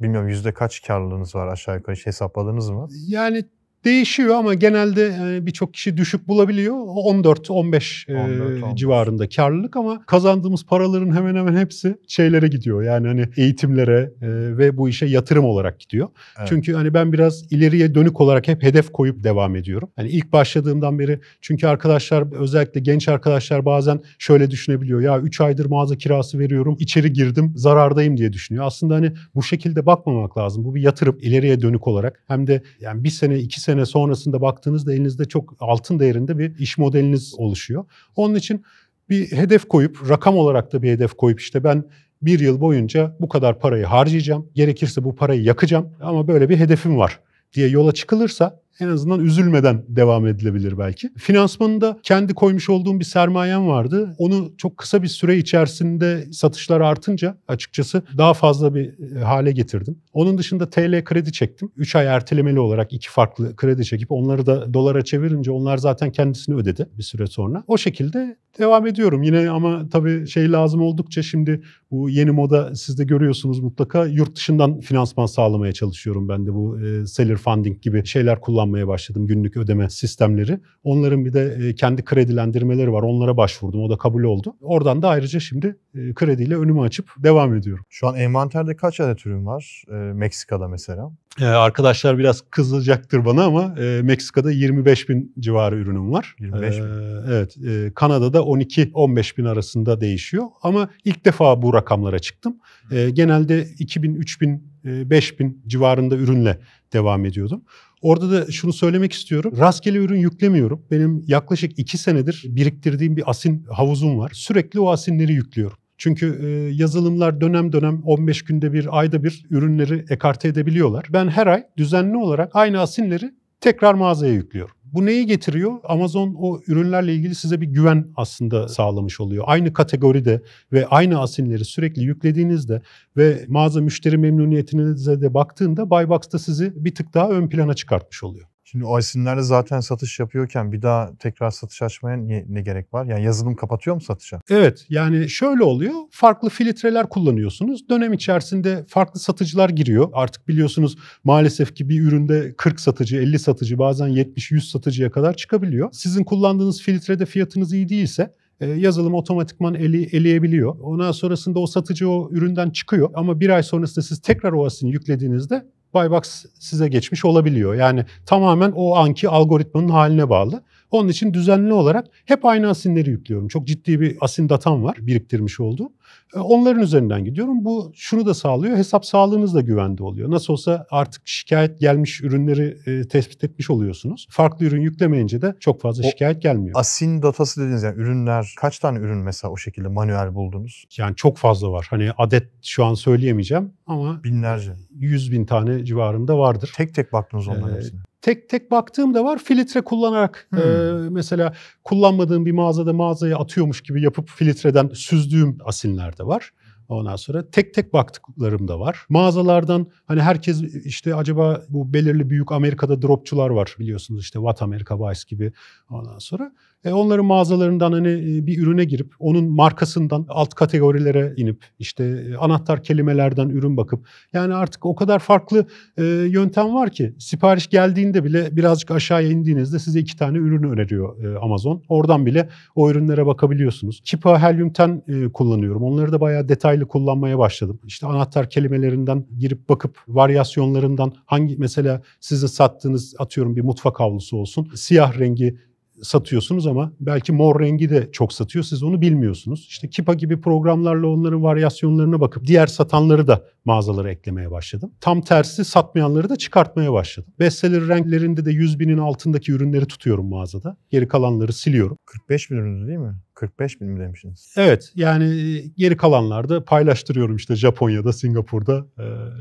bilmiyorum 0.00 0.28
yüzde 0.28 0.54
kaç 0.54 0.82
karlılığınız 0.82 1.34
var 1.34 1.48
aşağı 1.48 1.76
yukarı 1.76 1.96
hiç 1.96 2.06
hesapladınız 2.06 2.70
mı? 2.70 2.88
Yani 2.90 3.44
değişiyor 3.84 4.34
ama 4.34 4.54
genelde 4.54 5.14
e, 5.22 5.46
birçok 5.46 5.74
kişi 5.74 5.96
düşük 5.96 6.28
bulabiliyor. 6.28 6.74
14-15 6.74 8.12
e, 8.12 8.14
14-15. 8.14 8.76
civarında 8.76 9.28
karlılık 9.28 9.76
ama 9.76 10.06
kazandığımız 10.06 10.66
paraların 10.66 11.16
hemen 11.16 11.34
hemen 11.34 11.56
hepsi 11.56 11.96
şeylere 12.08 12.48
gidiyor. 12.48 12.82
Yani 12.82 13.06
hani 13.06 13.28
eğitimlere 13.36 14.12
e, 14.22 14.28
ve 14.58 14.76
bu 14.76 14.88
işe 14.88 15.06
yatırım 15.06 15.44
olarak 15.44 15.80
gidiyor. 15.80 16.08
Evet. 16.38 16.48
Çünkü 16.48 16.72
hani 16.74 16.94
ben 16.94 17.12
biraz 17.12 17.52
ileriye 17.52 17.94
dönük 17.94 18.20
olarak 18.20 18.48
hep 18.48 18.62
hedef 18.62 18.92
koyup 18.92 19.24
devam 19.24 19.56
ediyorum. 19.56 19.90
Hani 19.96 20.08
ilk 20.08 20.32
başladığımdan 20.32 20.98
beri 20.98 21.20
çünkü 21.40 21.66
arkadaşlar 21.66 22.32
özellikle 22.32 22.80
genç 22.80 23.08
arkadaşlar 23.08 23.64
bazen 23.64 24.00
şöyle 24.18 24.50
düşünebiliyor. 24.50 25.00
Ya 25.00 25.20
3 25.20 25.40
aydır 25.40 25.66
mağaza 25.66 25.96
kirası 25.96 26.38
veriyorum, 26.38 26.76
içeri 26.78 27.12
girdim, 27.12 27.52
zarardayım 27.56 28.16
diye 28.16 28.32
düşünüyor. 28.32 28.66
Aslında 28.66 28.94
hani 28.94 29.12
bu 29.34 29.42
şekilde 29.42 29.86
bakmamak 29.86 30.38
lazım. 30.38 30.64
Bu 30.64 30.74
bir 30.74 30.82
yatırım 30.82 31.18
ileriye 31.20 31.60
dönük 31.60 31.88
olarak. 31.88 32.22
Hem 32.28 32.46
de 32.46 32.62
yani 32.80 33.04
bir 33.04 33.10
sene, 33.10 33.38
iki 33.38 33.60
sene 33.60 33.71
sonrasında 33.86 34.40
baktığınızda 34.40 34.94
elinizde 34.94 35.24
çok 35.24 35.56
altın 35.60 35.98
değerinde 35.98 36.38
bir 36.38 36.58
iş 36.58 36.78
modeliniz 36.78 37.34
oluşuyor. 37.38 37.84
Onun 38.16 38.34
için 38.34 38.64
bir 39.08 39.32
hedef 39.32 39.68
koyup, 39.68 40.08
rakam 40.08 40.36
olarak 40.36 40.72
da 40.72 40.82
bir 40.82 40.90
hedef 40.90 41.14
koyup 41.14 41.40
işte 41.40 41.64
ben 41.64 41.84
bir 42.22 42.40
yıl 42.40 42.60
boyunca 42.60 43.16
bu 43.20 43.28
kadar 43.28 43.58
parayı 43.58 43.84
harcayacağım. 43.84 44.48
Gerekirse 44.54 45.04
bu 45.04 45.14
parayı 45.14 45.42
yakacağım 45.42 45.90
ama 46.00 46.28
böyle 46.28 46.48
bir 46.48 46.56
hedefim 46.56 46.98
var 46.98 47.20
diye 47.54 47.68
yola 47.68 47.92
çıkılırsa 47.92 48.60
en 48.80 48.88
azından 48.88 49.20
üzülmeden 49.20 49.84
devam 49.88 50.26
edilebilir 50.26 50.78
belki. 50.78 51.10
Finansmanında 51.16 51.98
kendi 52.02 52.34
koymuş 52.34 52.70
olduğum 52.70 53.00
bir 53.00 53.04
sermayem 53.04 53.68
vardı. 53.68 54.14
Onu 54.18 54.52
çok 54.58 54.76
kısa 54.76 55.02
bir 55.02 55.08
süre 55.08 55.36
içerisinde 55.36 56.32
satışlar 56.32 56.80
artınca 56.80 57.36
açıkçası 57.48 58.02
daha 58.18 58.34
fazla 58.34 58.74
bir 58.74 59.16
e, 59.16 59.20
hale 59.20 59.52
getirdim. 59.52 59.98
Onun 60.12 60.38
dışında 60.38 60.70
TL 60.70 61.04
kredi 61.04 61.32
çektim. 61.32 61.72
3 61.76 61.96
ay 61.96 62.06
ertelemeli 62.06 62.60
olarak 62.60 62.92
iki 62.92 63.10
farklı 63.10 63.56
kredi 63.56 63.84
çekip 63.84 64.12
onları 64.12 64.46
da 64.46 64.74
dolara 64.74 65.02
çevirince 65.02 65.50
onlar 65.50 65.76
zaten 65.76 66.12
kendisini 66.12 66.54
ödedi 66.54 66.86
bir 66.98 67.02
süre 67.02 67.26
sonra. 67.26 67.64
O 67.66 67.78
şekilde 67.78 68.36
devam 68.58 68.86
ediyorum. 68.86 69.22
Yine 69.22 69.50
ama 69.50 69.88
tabii 69.92 70.26
şey 70.26 70.52
lazım 70.52 70.82
oldukça 70.82 71.22
şimdi 71.22 71.62
bu 71.90 72.10
yeni 72.10 72.30
moda 72.30 72.74
siz 72.74 72.98
de 72.98 73.04
görüyorsunuz 73.04 73.60
mutlaka 73.60 74.06
yurt 74.06 74.36
dışından 74.36 74.80
finansman 74.80 75.26
sağlamaya 75.26 75.72
çalışıyorum 75.72 76.28
ben 76.28 76.46
de 76.46 76.54
bu 76.54 76.80
e, 76.80 77.06
seller 77.06 77.36
funding 77.36 77.82
gibi 77.82 78.06
şeyler 78.06 78.40
kullanmaya 78.62 78.88
başladım 78.88 79.26
günlük 79.26 79.56
ödeme 79.56 79.90
sistemleri. 79.90 80.60
Onların 80.84 81.24
bir 81.24 81.32
de 81.32 81.56
e, 81.60 81.74
kendi 81.74 82.04
kredilendirmeleri 82.04 82.92
var. 82.92 83.02
Onlara 83.02 83.36
başvurdum. 83.36 83.82
O 83.82 83.90
da 83.90 83.98
kabul 83.98 84.22
oldu. 84.22 84.56
Oradan 84.60 85.02
da 85.02 85.08
ayrıca 85.08 85.40
şimdi 85.40 85.76
e, 85.94 86.14
krediyle 86.14 86.56
önümü 86.56 86.80
açıp 86.80 87.10
devam 87.18 87.54
ediyorum. 87.54 87.84
Şu 87.90 88.08
an 88.08 88.16
envanterde 88.16 88.76
kaç 88.76 89.00
adet 89.00 89.26
ürün 89.26 89.46
var? 89.46 89.82
Ee, 89.88 89.94
Meksika'da 89.94 90.68
mesela. 90.68 91.10
Ee, 91.40 91.44
arkadaşlar 91.44 92.18
biraz 92.18 92.42
kızacaktır 92.50 93.24
bana 93.24 93.44
ama 93.44 93.74
e, 93.80 94.02
Meksika'da 94.02 94.50
25 94.50 95.08
bin 95.08 95.34
civarı 95.40 95.76
ürünüm 95.76 96.12
var. 96.12 96.36
25 96.40 96.76
bin. 96.76 96.82
Ee, 96.82 97.22
evet. 97.28 97.56
e, 97.68 97.92
Kanada'da 97.94 98.38
12-15 98.38 99.36
bin 99.36 99.44
arasında 99.44 100.00
değişiyor. 100.00 100.44
Ama 100.62 100.88
ilk 101.04 101.24
defa 101.24 101.62
bu 101.62 101.74
rakamlara 101.74 102.18
çıktım. 102.18 102.56
Ee, 102.92 103.10
genelde 103.10 103.66
2000, 103.78 104.14
3000, 104.14 104.72
e, 104.84 105.10
5000 105.10 105.62
civarında 105.66 106.16
ürünle 106.16 106.58
devam 106.92 107.24
ediyordum. 107.24 107.62
Orada 108.02 108.30
da 108.30 108.52
şunu 108.52 108.72
söylemek 108.72 109.12
istiyorum. 109.12 109.54
Rastgele 109.58 109.98
ürün 109.98 110.18
yüklemiyorum. 110.18 110.82
Benim 110.90 111.24
yaklaşık 111.26 111.78
2 111.78 111.98
senedir 111.98 112.44
biriktirdiğim 112.48 113.16
bir 113.16 113.30
asin 113.30 113.64
havuzum 113.70 114.18
var. 114.18 114.30
Sürekli 114.34 114.80
o 114.80 114.90
asinleri 114.90 115.32
yüklüyorum. 115.32 115.76
Çünkü 115.98 116.38
e, 116.42 116.48
yazılımlar 116.74 117.40
dönem 117.40 117.72
dönem 117.72 118.02
15 118.02 118.42
günde 118.42 118.72
bir, 118.72 118.98
ayda 118.98 119.24
bir 119.24 119.44
ürünleri 119.50 120.04
ekarte 120.08 120.48
edebiliyorlar. 120.48 121.06
Ben 121.12 121.28
her 121.28 121.46
ay 121.46 121.64
düzenli 121.76 122.16
olarak 122.16 122.50
aynı 122.54 122.80
asinleri 122.80 123.32
Tekrar 123.62 123.94
mağazaya 123.94 124.32
yüklüyorum. 124.32 124.74
Bu 124.92 125.06
neyi 125.06 125.26
getiriyor? 125.26 125.72
Amazon 125.84 126.34
o 126.38 126.60
ürünlerle 126.66 127.14
ilgili 127.14 127.34
size 127.34 127.60
bir 127.60 127.66
güven 127.66 128.06
aslında 128.16 128.68
sağlamış 128.68 129.20
oluyor. 129.20 129.44
Aynı 129.46 129.72
kategoride 129.72 130.42
ve 130.72 130.86
aynı 130.86 131.20
asinleri 131.20 131.64
sürekli 131.64 132.02
yüklediğinizde 132.02 132.82
ve 133.16 133.44
mağaza 133.48 133.80
müşteri 133.80 134.18
memnuniyetinize 134.18 135.20
de 135.20 135.34
baktığında 135.34 135.90
Buybox'ta 135.90 136.38
sizi 136.38 136.84
bir 136.84 136.94
tık 136.94 137.14
daha 137.14 137.30
ön 137.30 137.48
plana 137.48 137.74
çıkartmış 137.74 138.22
oluyor. 138.22 138.51
Şimdi 138.72 138.84
o 138.84 138.98
isimlerle 138.98 139.42
zaten 139.42 139.80
satış 139.80 140.20
yapıyorken 140.20 140.72
bir 140.72 140.82
daha 140.82 141.16
tekrar 141.18 141.50
satış 141.50 141.82
açmaya 141.82 142.16
ne, 142.16 142.44
ne 142.48 142.62
gerek 142.62 142.94
var? 142.94 143.04
Yani 143.04 143.24
yazılım 143.24 143.56
kapatıyor 143.56 143.96
mu 143.96 144.00
satışa? 144.00 144.40
Evet 144.50 144.86
yani 144.88 145.28
şöyle 145.28 145.62
oluyor. 145.62 145.92
Farklı 146.10 146.48
filtreler 146.48 147.08
kullanıyorsunuz. 147.08 147.88
Dönem 147.88 148.12
içerisinde 148.12 148.84
farklı 148.88 149.20
satıcılar 149.20 149.68
giriyor. 149.68 150.08
Artık 150.12 150.48
biliyorsunuz 150.48 150.96
maalesef 151.24 151.74
ki 151.74 151.88
bir 151.88 152.00
üründe 152.00 152.54
40 152.58 152.80
satıcı, 152.80 153.16
50 153.16 153.38
satıcı 153.38 153.78
bazen 153.78 154.08
70-100 154.08 154.70
satıcıya 154.70 155.10
kadar 155.10 155.36
çıkabiliyor. 155.36 155.88
Sizin 155.92 156.24
kullandığınız 156.24 156.82
filtrede 156.82 157.26
fiyatınız 157.26 157.72
iyi 157.72 157.88
değilse 157.88 158.34
e, 158.60 158.66
yazılım 158.66 159.14
otomatikman 159.14 159.74
eli, 159.74 160.16
eleyebiliyor. 160.16 160.76
Ondan 160.80 161.12
sonrasında 161.12 161.58
o 161.58 161.66
satıcı 161.66 162.08
o 162.08 162.30
üründen 162.30 162.70
çıkıyor 162.70 163.10
ama 163.14 163.40
bir 163.40 163.48
ay 163.48 163.62
sonrasında 163.62 164.04
siz 164.04 164.20
tekrar 164.20 164.52
o 164.52 164.66
asini 164.66 164.92
yüklediğinizde 164.92 165.66
Buybox 165.94 166.44
size 166.58 166.88
geçmiş 166.88 167.24
olabiliyor. 167.24 167.74
Yani 167.74 168.04
tamamen 168.26 168.72
o 168.76 168.96
anki 168.96 169.28
algoritmanın 169.28 169.88
haline 169.88 170.30
bağlı. 170.30 170.62
Onun 170.92 171.08
için 171.08 171.34
düzenli 171.34 171.72
olarak 171.72 172.06
hep 172.24 172.44
aynı 172.44 172.68
asinleri 172.68 173.10
yüklüyorum. 173.10 173.48
Çok 173.48 173.66
ciddi 173.66 174.00
bir 174.00 174.16
asin 174.20 174.48
datam 174.48 174.82
var 174.82 174.96
biriktirmiş 175.00 175.60
olduğum. 175.60 175.92
E, 176.36 176.38
onların 176.38 176.82
üzerinden 176.82 177.24
gidiyorum. 177.24 177.64
Bu 177.64 177.92
şunu 177.94 178.26
da 178.26 178.34
sağlıyor. 178.34 178.76
Hesap 178.76 179.06
sağlığınız 179.06 179.54
da 179.54 179.60
güvende 179.60 180.02
oluyor. 180.02 180.30
Nasıl 180.30 180.52
olsa 180.52 180.86
artık 180.90 181.22
şikayet 181.24 181.80
gelmiş 181.80 182.20
ürünleri 182.20 182.76
e, 182.86 183.08
tespit 183.08 183.44
etmiş 183.44 183.70
oluyorsunuz. 183.70 184.26
Farklı 184.30 184.66
ürün 184.66 184.80
yüklemeyince 184.80 185.42
de 185.42 185.54
çok 185.60 185.80
fazla 185.80 186.06
O 186.06 186.10
şikayet 186.10 186.42
gelmiyor. 186.42 186.74
Asin 186.78 187.22
datası 187.22 187.60
dediğiniz 187.60 187.82
yani 187.82 188.00
ürünler 188.00 188.54
kaç 188.60 188.78
tane 188.78 188.98
ürün 188.98 189.18
mesela 189.18 189.52
o 189.52 189.56
şekilde 189.56 189.88
manuel 189.88 190.34
buldunuz? 190.34 190.84
Yani 190.96 191.16
çok 191.16 191.36
fazla 191.36 191.72
var. 191.72 191.86
Hani 191.90 192.10
adet 192.18 192.48
şu 192.62 192.84
an 192.84 192.94
söyleyemeyeceğim 192.94 193.72
ama 193.86 194.24
Binlerce. 194.24 194.72
100 194.90 195.32
bin 195.32 195.46
tane 195.46 195.84
civarında 195.84 196.38
vardır. 196.38 196.72
Tek 196.76 196.94
tek 196.94 197.12
baktınız 197.12 197.48
onların 197.48 197.70
Ee, 197.70 197.76
hepsine. 197.76 198.00
Tek 198.22 198.48
tek 198.48 198.70
baktığım 198.70 199.14
da 199.14 199.24
var. 199.24 199.38
Filtre 199.38 199.80
kullanarak 199.80 200.46
Hmm. 200.50 200.58
e, 200.58 201.10
mesela 201.10 201.52
kullanmadığım 201.84 202.46
bir 202.46 202.52
mağazada 202.52 202.92
mağazaya 202.92 203.38
atıyormuş 203.38 203.80
gibi 203.80 204.02
yapıp 204.02 204.28
filtreden 204.28 204.88
süzdüğüm 204.94 205.58
asinler 205.64 206.18
de 206.18 206.26
var. 206.26 206.50
Ondan 206.92 207.16
sonra 207.16 207.50
tek 207.50 207.74
tek 207.74 207.92
baktıklarım 207.92 208.68
da 208.68 208.80
var. 208.80 209.06
Mağazalardan 209.08 209.86
hani 210.04 210.20
herkes 210.20 210.62
işte 210.84 211.14
acaba 211.14 211.62
bu 211.68 211.92
belirli 211.92 212.30
büyük 212.30 212.52
Amerika'da 212.52 213.02
dropçular 213.02 213.50
var 213.50 213.76
biliyorsunuz 213.78 214.20
işte 214.20 214.38
What 214.38 214.62
America 214.62 214.98
Buys 214.98 215.24
gibi 215.24 215.52
ondan 215.90 216.18
sonra. 216.18 216.52
E 216.84 216.92
onların 216.92 217.24
mağazalarından 217.24 217.92
hani 217.92 218.08
e, 218.08 218.46
bir 218.46 218.62
ürüne 218.62 218.84
girip 218.84 219.12
onun 219.18 219.44
markasından 219.44 220.26
alt 220.28 220.54
kategorilere 220.54 221.34
inip 221.36 221.64
işte 221.78 222.04
e, 222.04 222.36
anahtar 222.36 222.82
kelimelerden 222.82 223.48
ürün 223.48 223.76
bakıp 223.76 224.06
yani 224.32 224.54
artık 224.54 224.86
o 224.86 224.94
kadar 224.94 225.18
farklı 225.18 225.66
e, 225.98 226.04
yöntem 226.04 226.74
var 226.74 226.90
ki 226.90 227.14
sipariş 227.18 227.66
geldiğinde 227.66 228.24
bile 228.24 228.56
birazcık 228.56 228.90
aşağıya 228.90 229.28
indiğinizde 229.28 229.78
size 229.78 230.00
iki 230.00 230.16
tane 230.16 230.38
ürünü 230.38 230.70
öneriyor 230.70 231.24
e, 231.24 231.38
Amazon. 231.38 231.82
Oradan 231.88 232.26
bile 232.26 232.48
o 232.74 232.90
ürünlere 232.90 233.26
bakabiliyorsunuz. 233.26 234.00
Kipa 234.04 234.42
Helium 234.42 234.72
10 234.80 235.02
e, 235.08 235.32
kullanıyorum. 235.32 235.82
Onları 235.82 236.12
da 236.12 236.20
bayağı 236.20 236.48
detaylı 236.48 236.81
kullanmaya 236.84 237.38
başladım. 237.38 237.80
İşte 237.86 238.06
anahtar 238.06 238.50
kelimelerinden 238.50 239.26
girip 239.38 239.68
bakıp 239.68 239.98
varyasyonlarından 240.08 241.12
hangi 241.26 241.56
mesela 241.56 242.02
size 242.20 242.48
sattığınız 242.48 243.14
atıyorum 243.18 243.56
bir 243.56 243.62
mutfak 243.62 244.00
havlusu 244.00 244.36
olsun. 244.36 244.68
Siyah 244.74 245.18
rengi 245.18 245.58
satıyorsunuz 246.02 246.66
ama 246.66 246.92
belki 247.00 247.32
mor 247.32 247.60
rengi 247.60 247.90
de 247.90 248.08
çok 248.12 248.32
satıyor. 248.32 248.64
Siz 248.64 248.82
onu 248.82 249.00
bilmiyorsunuz. 249.00 249.66
İşte 249.68 249.90
Kipa 249.90 250.14
gibi 250.14 250.40
programlarla 250.40 251.06
onların 251.06 251.42
varyasyonlarına 251.42 252.20
bakıp 252.20 252.46
diğer 252.46 252.66
satanları 252.66 253.26
da 253.26 253.44
mağazalara 253.64 254.10
eklemeye 254.10 254.50
başladım. 254.50 254.92
Tam 255.00 255.20
tersi 255.20 255.64
satmayanları 255.64 256.28
da 256.28 256.36
çıkartmaya 256.36 256.92
başladım. 256.92 257.32
Bestseller 257.38 257.88
renklerinde 257.88 258.44
de 258.44 258.50
100 258.50 258.78
binin 258.78 258.98
altındaki 258.98 259.52
ürünleri 259.52 259.86
tutuyorum 259.86 260.28
mağazada. 260.28 260.76
Geri 260.90 261.08
kalanları 261.08 261.52
siliyorum. 261.52 261.98
45 262.06 262.50
bin 262.50 262.56
üründü 262.56 262.86
değil 262.86 262.98
mi? 262.98 263.14
45 263.34 263.80
bin 263.80 263.88
mi 263.88 264.00
demişsiniz? 264.00 264.54
Evet 264.56 264.92
yani 264.94 265.62
geri 265.76 265.96
kalanlarda 265.96 266.64
paylaştırıyorum 266.64 267.36
işte 267.36 267.56
Japonya'da, 267.56 268.12
Singapur'da 268.12 268.86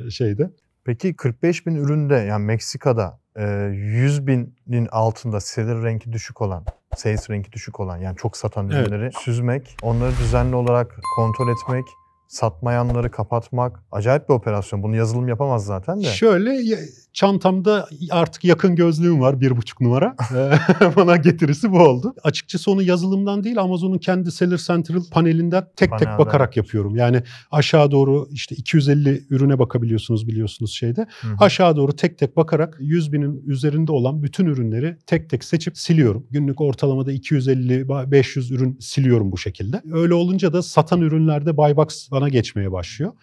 şeyde. 0.10 0.52
Peki 0.86 1.16
45 1.16 1.66
bin 1.66 1.76
üründe 1.76 2.16
yani 2.16 2.46
Meksika'da 2.46 3.20
e, 3.36 3.44
100 3.74 4.28
binin 4.28 4.88
altında 4.92 5.40
selir 5.40 5.84
renki 5.84 6.14
düşük 6.14 6.42
olan, 6.42 6.66
sales 6.96 7.30
renki 7.30 7.52
düşük 7.52 7.80
olan 7.80 7.98
yani 7.98 8.18
çok 8.18 8.38
satan 8.38 8.70
Evet. 8.70 8.88
ürünleri 8.88 9.12
süzmek, 9.14 9.78
onları 9.82 10.12
düzenli 10.12 10.56
olarak 10.56 11.00
kontrol 11.16 11.50
etmek, 11.50 11.86
satmayanları 12.32 13.12
kapatmak 13.12 13.84
acayip 13.92 14.30
bir 14.30 14.34
operasyon. 14.34 14.84
Bunu 14.84 14.96
yazılım 14.96 15.28
yapamaz 15.28 15.66
zaten 15.66 16.00
de. 16.00 16.04
Şöyle 16.04 16.78
çantamda 17.14 17.88
artık 18.12 18.44
yakın 18.44 18.76
gözlüğüm 18.76 19.22
var 19.22 19.42
bir 19.42 19.58
buçuk 19.58 19.82
numara. 19.82 20.16
Eee, 20.34 20.52
Bana 20.96 21.16
getirisi 21.16 21.72
bu 21.72 21.80
oldu. 21.80 22.14
Açıkçası 22.24 22.72
onu 22.72 22.84
yazılımdan 22.84 23.44
değil 23.44 23.62
Amazon'un 23.62 23.98
kendi 23.98 24.32
Seller 24.32 24.58
Central 24.58 25.04
panelinden 25.12 25.64
tek 25.64 25.76
tek 25.76 25.90
Panelden. 25.90 26.18
bakarak 26.18 26.58
yapıyorum. 26.58 26.96
Yani 26.96 27.24
aşağı 27.52 27.92
doğru 27.92 28.28
işte 28.32 28.56
250 28.56 29.24
ürüne 29.30 29.60
bakabiliyorsunuz 29.60 30.28
biliyorsunuz 30.28 30.72
şeyde. 30.74 31.06
Hı 31.22 31.28
hı. 31.28 31.36
Aşağı 31.40 31.76
doğru 31.76 31.94
tek 31.94 32.18
tek 32.18 32.38
bakarak 32.38 32.78
100 32.80 33.14
binin 33.14 33.44
üzerinde 33.48 33.92
olan 33.92 34.24
bütün 34.24 34.46
ürünleri 34.46 34.98
tek 35.08 35.30
tek 35.30 35.44
seçip 35.44 35.78
siliyorum. 35.78 36.28
Günlük 36.32 36.62
ortalamada 36.62 37.14
250-500 37.14 38.54
ürün 38.54 38.78
siliyorum 38.80 39.32
bu 39.32 39.38
şekilde. 39.38 39.82
Öyle 39.92 40.14
olunca 40.14 40.54
da 40.54 40.62
satan 40.62 41.02
ürünlerde 41.02 41.58
Buybox 41.58 42.12
bana 42.22 42.30
geçmeye 42.30 42.72
başlıyor. 42.72 43.14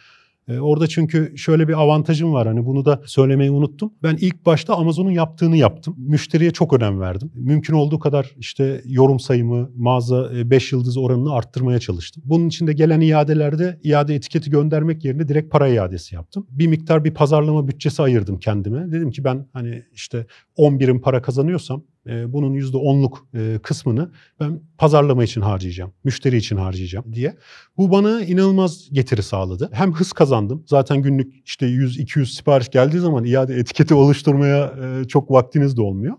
Ee, 0.48 0.58
Orada 0.58 0.86
çünkü 0.86 1.32
şöyle 1.36 1.68
bir 1.68 1.80
avantajım 1.80 2.32
var 2.32 2.46
hani 2.46 2.66
bunu 2.66 2.84
da 2.84 3.02
söylemeyi 3.06 3.50
unuttum. 3.50 3.92
Ben 4.02 4.16
ilk 4.20 4.46
başta 4.46 4.74
Amazon'un 4.74 5.10
yaptığını 5.10 5.56
yaptım. 5.56 5.94
Müşteriye 5.98 6.50
çok 6.50 6.72
önem 6.72 7.00
verdim. 7.00 7.30
Mümkün 7.34 7.74
olduğu 7.74 7.98
kadar 7.98 8.34
işte 8.38 8.82
yorum 8.84 9.20
sayımı, 9.20 9.70
mağaza 9.76 10.30
5 10.50 10.72
yıldız 10.72 10.96
oranını 10.96 11.32
arttırmaya 11.32 11.78
çalıştım. 11.78 12.22
Bunun 12.26 12.48
için 12.48 12.66
de 12.66 12.72
gelen 12.72 13.00
iadelerde 13.00 13.80
iade 13.82 14.14
etiketi 14.14 14.50
göndermek 14.50 15.04
yerine 15.04 15.28
direkt 15.28 15.52
para 15.52 15.68
iadesi 15.68 16.14
yaptım. 16.14 16.46
Bir 16.50 16.66
miktar 16.66 17.04
bir 17.04 17.14
pazarlama 17.14 17.68
bütçesi 17.68 18.02
ayırdım 18.02 18.38
kendime. 18.38 18.92
Dedim 18.92 19.10
ki 19.10 19.24
ben 19.24 19.46
hani 19.52 19.82
işte 19.92 20.26
10 20.56 20.80
birim 20.80 21.00
para 21.00 21.22
kazanıyorsam 21.22 21.84
e, 22.08 22.32
bunun 22.32 22.54
%10'luk 22.54 23.18
e, 23.34 23.58
kısmını 23.58 24.10
ben 24.40 24.60
pazarlama 24.78 25.24
için 25.24 25.40
harcayacağım, 25.40 25.92
müşteri 26.04 26.36
için 26.36 26.56
harcayacağım 26.56 27.12
diye. 27.12 27.36
Bu 27.76 27.90
bana 27.90 28.22
inanılmaz 28.22 28.88
getiri 28.92 29.22
sağladı. 29.22 29.70
Hem 29.72 29.92
hız 29.92 30.12
kazandım. 30.12 30.64
Zaten 30.66 31.02
günlük 31.02 31.34
işte 31.44 31.66
100-200 31.66 32.26
sipariş 32.26 32.68
geldiği 32.68 32.98
zaman 32.98 33.24
iade 33.24 33.54
etiketi 33.54 33.94
oluşturmaya 33.94 34.74
e, 34.82 35.04
çok 35.04 35.30
vaktiniz 35.30 35.76
de 35.76 35.82
olmuyor. 35.82 36.16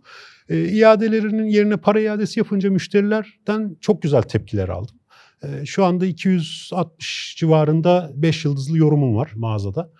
E, 0.49 0.63
iadelerinin 0.63 1.45
yerine 1.45 1.78
para 1.78 1.99
iadesi 1.99 2.39
yapınca 2.39 2.71
müşterilerden 2.71 3.78
çok 3.82 4.02
güzel 4.02 4.21
tepkiler 4.21 4.69
aldım. 4.69 4.95
E, 5.43 5.65
şu 5.65 5.86
anda 5.86 6.06
260 6.06 7.36
civarında 7.38 8.12
5 8.15 8.45
yıldızlı 8.45 8.78
yorumum 8.78 9.15
var 9.15 9.32
mağazada. 9.36 9.91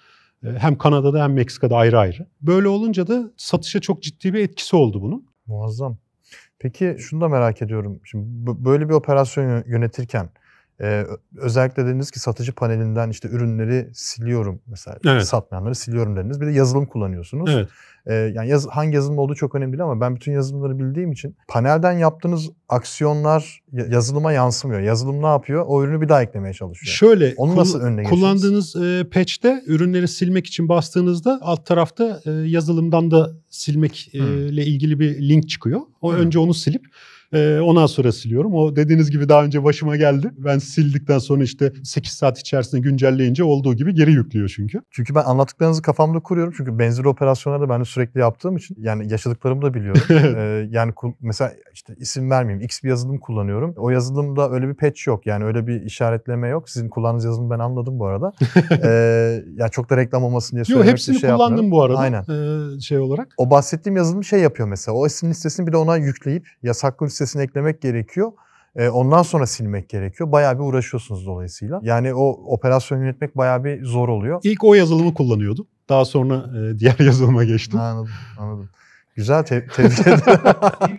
Hem 0.58 0.78
Kanada'da 0.78 1.23
hem 1.23 1.34
Meksika'da 1.34 1.75
ayrı 1.75 1.99
ayrı. 1.99 2.28
Böyle 2.41 2.67
olunca 2.67 3.08
da 3.08 3.32
satışa 3.38 3.80
çok 3.80 4.04
ciddi 4.04 4.34
bir 4.34 4.39
etkisi 4.39 4.75
oldu 4.75 5.02
bunun. 5.02 5.28
Muazzam. 5.49 5.97
Peki 6.59 6.97
şunu 6.99 7.21
da 7.21 7.29
merak 7.29 7.62
ediyorum. 7.62 8.01
Şimdi 8.05 8.25
böyle 8.65 8.89
bir 8.89 8.93
operasyon 8.93 9.45
yö- 9.45 9.69
yönetirken 9.69 10.29
e, 10.79 10.85
ö- 10.85 11.17
özellikle 11.37 11.85
dediniz 11.85 12.11
ki 12.11 12.19
satıcı 12.19 12.53
panelinden 12.53 13.09
işte 13.09 13.27
ürünleri 13.29 13.89
siliyorum 13.93 14.59
mesela. 14.67 14.97
Evet. 15.05 15.25
Satmayanları 15.25 15.75
siliyorum 15.75 16.15
dediniz. 16.15 16.41
Bir 16.41 16.45
de 16.47 16.51
yazılım 16.51 16.85
kullanıyorsunuz. 16.85 17.49
Evet. 17.53 17.69
E, 18.05 18.13
yani 18.13 18.49
yaz, 18.49 18.67
hangi 18.67 18.95
yazılım 18.95 19.17
olduğu 19.17 19.35
çok 19.35 19.55
önemli 19.55 19.71
değil 19.71 19.83
ama 19.83 20.01
ben 20.01 20.15
bütün 20.15 20.31
yazılımları 20.31 20.79
bildiğim 20.79 21.11
için 21.11 21.35
panelden 21.47 21.91
yaptığınız 21.91 22.49
aksiyonlar 22.69 23.61
ya- 23.71 23.85
yazılıma 23.85 24.31
yansımıyor. 24.31 24.81
Yazılım 24.81 25.21
ne 25.21 25.25
yapıyor? 25.27 25.65
O 25.67 25.83
ürünü 25.83 26.01
bir 26.01 26.09
daha 26.09 26.21
eklemeye 26.23 26.53
çalışıyor. 26.53 26.93
Şöyle 26.95 27.33
Onu 27.37 27.55
nasıl 27.55 27.81
önüne 27.81 28.03
kullandığınız 28.03 28.75
e, 28.75 29.03
patch'te 29.13 29.63
ürünleri 29.67 30.07
silmek 30.07 30.47
için 30.47 30.69
bastığınızda 30.69 31.39
alt 31.41 31.65
tarafta 31.65 32.21
e, 32.25 32.31
yazılımdan 32.31 33.11
da 33.11 33.31
silmek 33.49 34.09
e, 34.13 34.19
Hmm. 34.19 34.47
ilgili 34.47 34.99
bir 34.99 35.29
link 35.29 35.49
çıkıyor. 35.49 35.81
O 36.01 36.11
Hmm. 36.13 36.19
önce 36.19 36.39
onu 36.39 36.53
silip 36.53 36.85
Ee, 37.33 37.59
ondan 37.59 37.85
sonra 37.85 38.11
siliyorum. 38.11 38.53
O 38.53 38.75
dediğiniz 38.75 39.11
gibi 39.11 39.29
daha 39.29 39.43
önce 39.43 39.63
başıma 39.63 39.95
geldi. 39.95 40.31
Ben 40.37 40.57
sildikten 40.57 41.19
sonra 41.19 41.43
işte 41.43 41.73
8 41.83 42.11
saat 42.11 42.39
içerisinde 42.39 42.81
güncelleyince 42.81 43.43
olduğu 43.43 43.73
gibi 43.73 43.95
geri 43.95 44.11
yüklüyor 44.11 44.53
çünkü. 44.55 44.81
Çünkü 44.91 45.15
ben 45.15 45.23
anlattıklarınızı 45.23 45.81
kafamda 45.81 46.19
kuruyorum. 46.19 46.53
Çünkü 46.57 46.79
benzeri 46.79 47.07
operasyonları 47.07 47.61
da 47.61 47.69
ben 47.69 47.79
de 47.79 47.85
sürekli 47.85 48.19
yaptığım 48.19 48.57
için 48.57 48.75
yani 48.79 49.11
yaşadıklarımı 49.11 49.61
da 49.61 49.73
biliyorum. 49.73 50.01
ee, 50.09 50.67
yani 50.71 50.93
mesela 51.21 51.51
işte 51.73 51.95
isim 51.97 52.31
vermeyeyim. 52.31 52.65
X 52.65 52.83
bir 52.83 52.89
yazılım 52.89 53.19
kullanıyorum. 53.19 53.73
O 53.77 53.89
yazılımda 53.89 54.51
öyle 54.51 54.67
bir 54.67 54.73
patch 54.73 55.07
yok. 55.07 55.25
Yani 55.25 55.43
öyle 55.43 55.67
bir 55.67 55.81
işaretleme 55.81 56.47
yok. 56.47 56.69
Sizin 56.69 56.89
kullandığınız 56.89 57.25
yazılımı 57.25 57.49
ben 57.49 57.59
anladım 57.59 57.99
bu 57.99 58.05
arada. 58.05 58.33
ee, 58.83 59.43
ya 59.55 59.69
çok 59.69 59.89
da 59.89 59.97
reklam 59.97 60.23
olmasın 60.23 60.51
diye 60.51 60.59
Yok 60.59 60.67
söylemek 60.67 60.91
hepsini 60.91 61.19
şey 61.19 61.29
kullandım 61.29 61.43
yapmıyorum. 61.43 61.71
bu 61.71 61.83
arada. 61.83 61.97
Aynen. 61.97 62.23
Ee, 62.77 62.79
şey 62.79 62.97
olarak. 62.97 63.27
O 63.37 63.49
bahsettiğim 63.49 63.97
yazılım 63.97 64.23
şey 64.23 64.39
yapıyor 64.39 64.67
mesela. 64.67 64.97
O 64.97 65.07
isim 65.07 65.29
listesini 65.29 65.67
bir 65.67 65.71
de 65.71 65.77
ona 65.77 65.97
yükleyip 65.97 66.47
yasaklı 66.63 67.05
listesine 67.21 67.43
eklemek 67.43 67.82
gerekiyor. 67.82 68.32
Ee, 68.75 68.89
ondan 68.89 69.21
sonra 69.21 69.45
silmek 69.45 69.89
gerekiyor. 69.89 70.32
Bayağı 70.32 70.55
bir 70.55 70.63
uğraşıyorsunuz 70.63 71.25
dolayısıyla. 71.25 71.79
Yani 71.84 72.13
o 72.13 72.27
operasyon 72.29 72.99
yönetmek 72.99 73.38
bayağı 73.38 73.63
bir 73.63 73.86
zor 73.86 74.10
oluyor. 74.10 74.39
İlk 74.43 74.63
o 74.63 74.73
yazılımı 74.73 75.13
kullanıyordum. 75.13 75.67
Daha 75.89 76.05
sonra 76.05 76.36
e, 76.36 76.79
diğer 76.79 76.99
yazılıma 76.99 77.43
geçtim. 77.43 77.79
Anladım, 77.79 78.10
anladım. 78.39 78.69
Güzel, 79.15 79.43
te- 79.43 79.67
tebrik 79.67 79.99
ederim. 80.08 80.97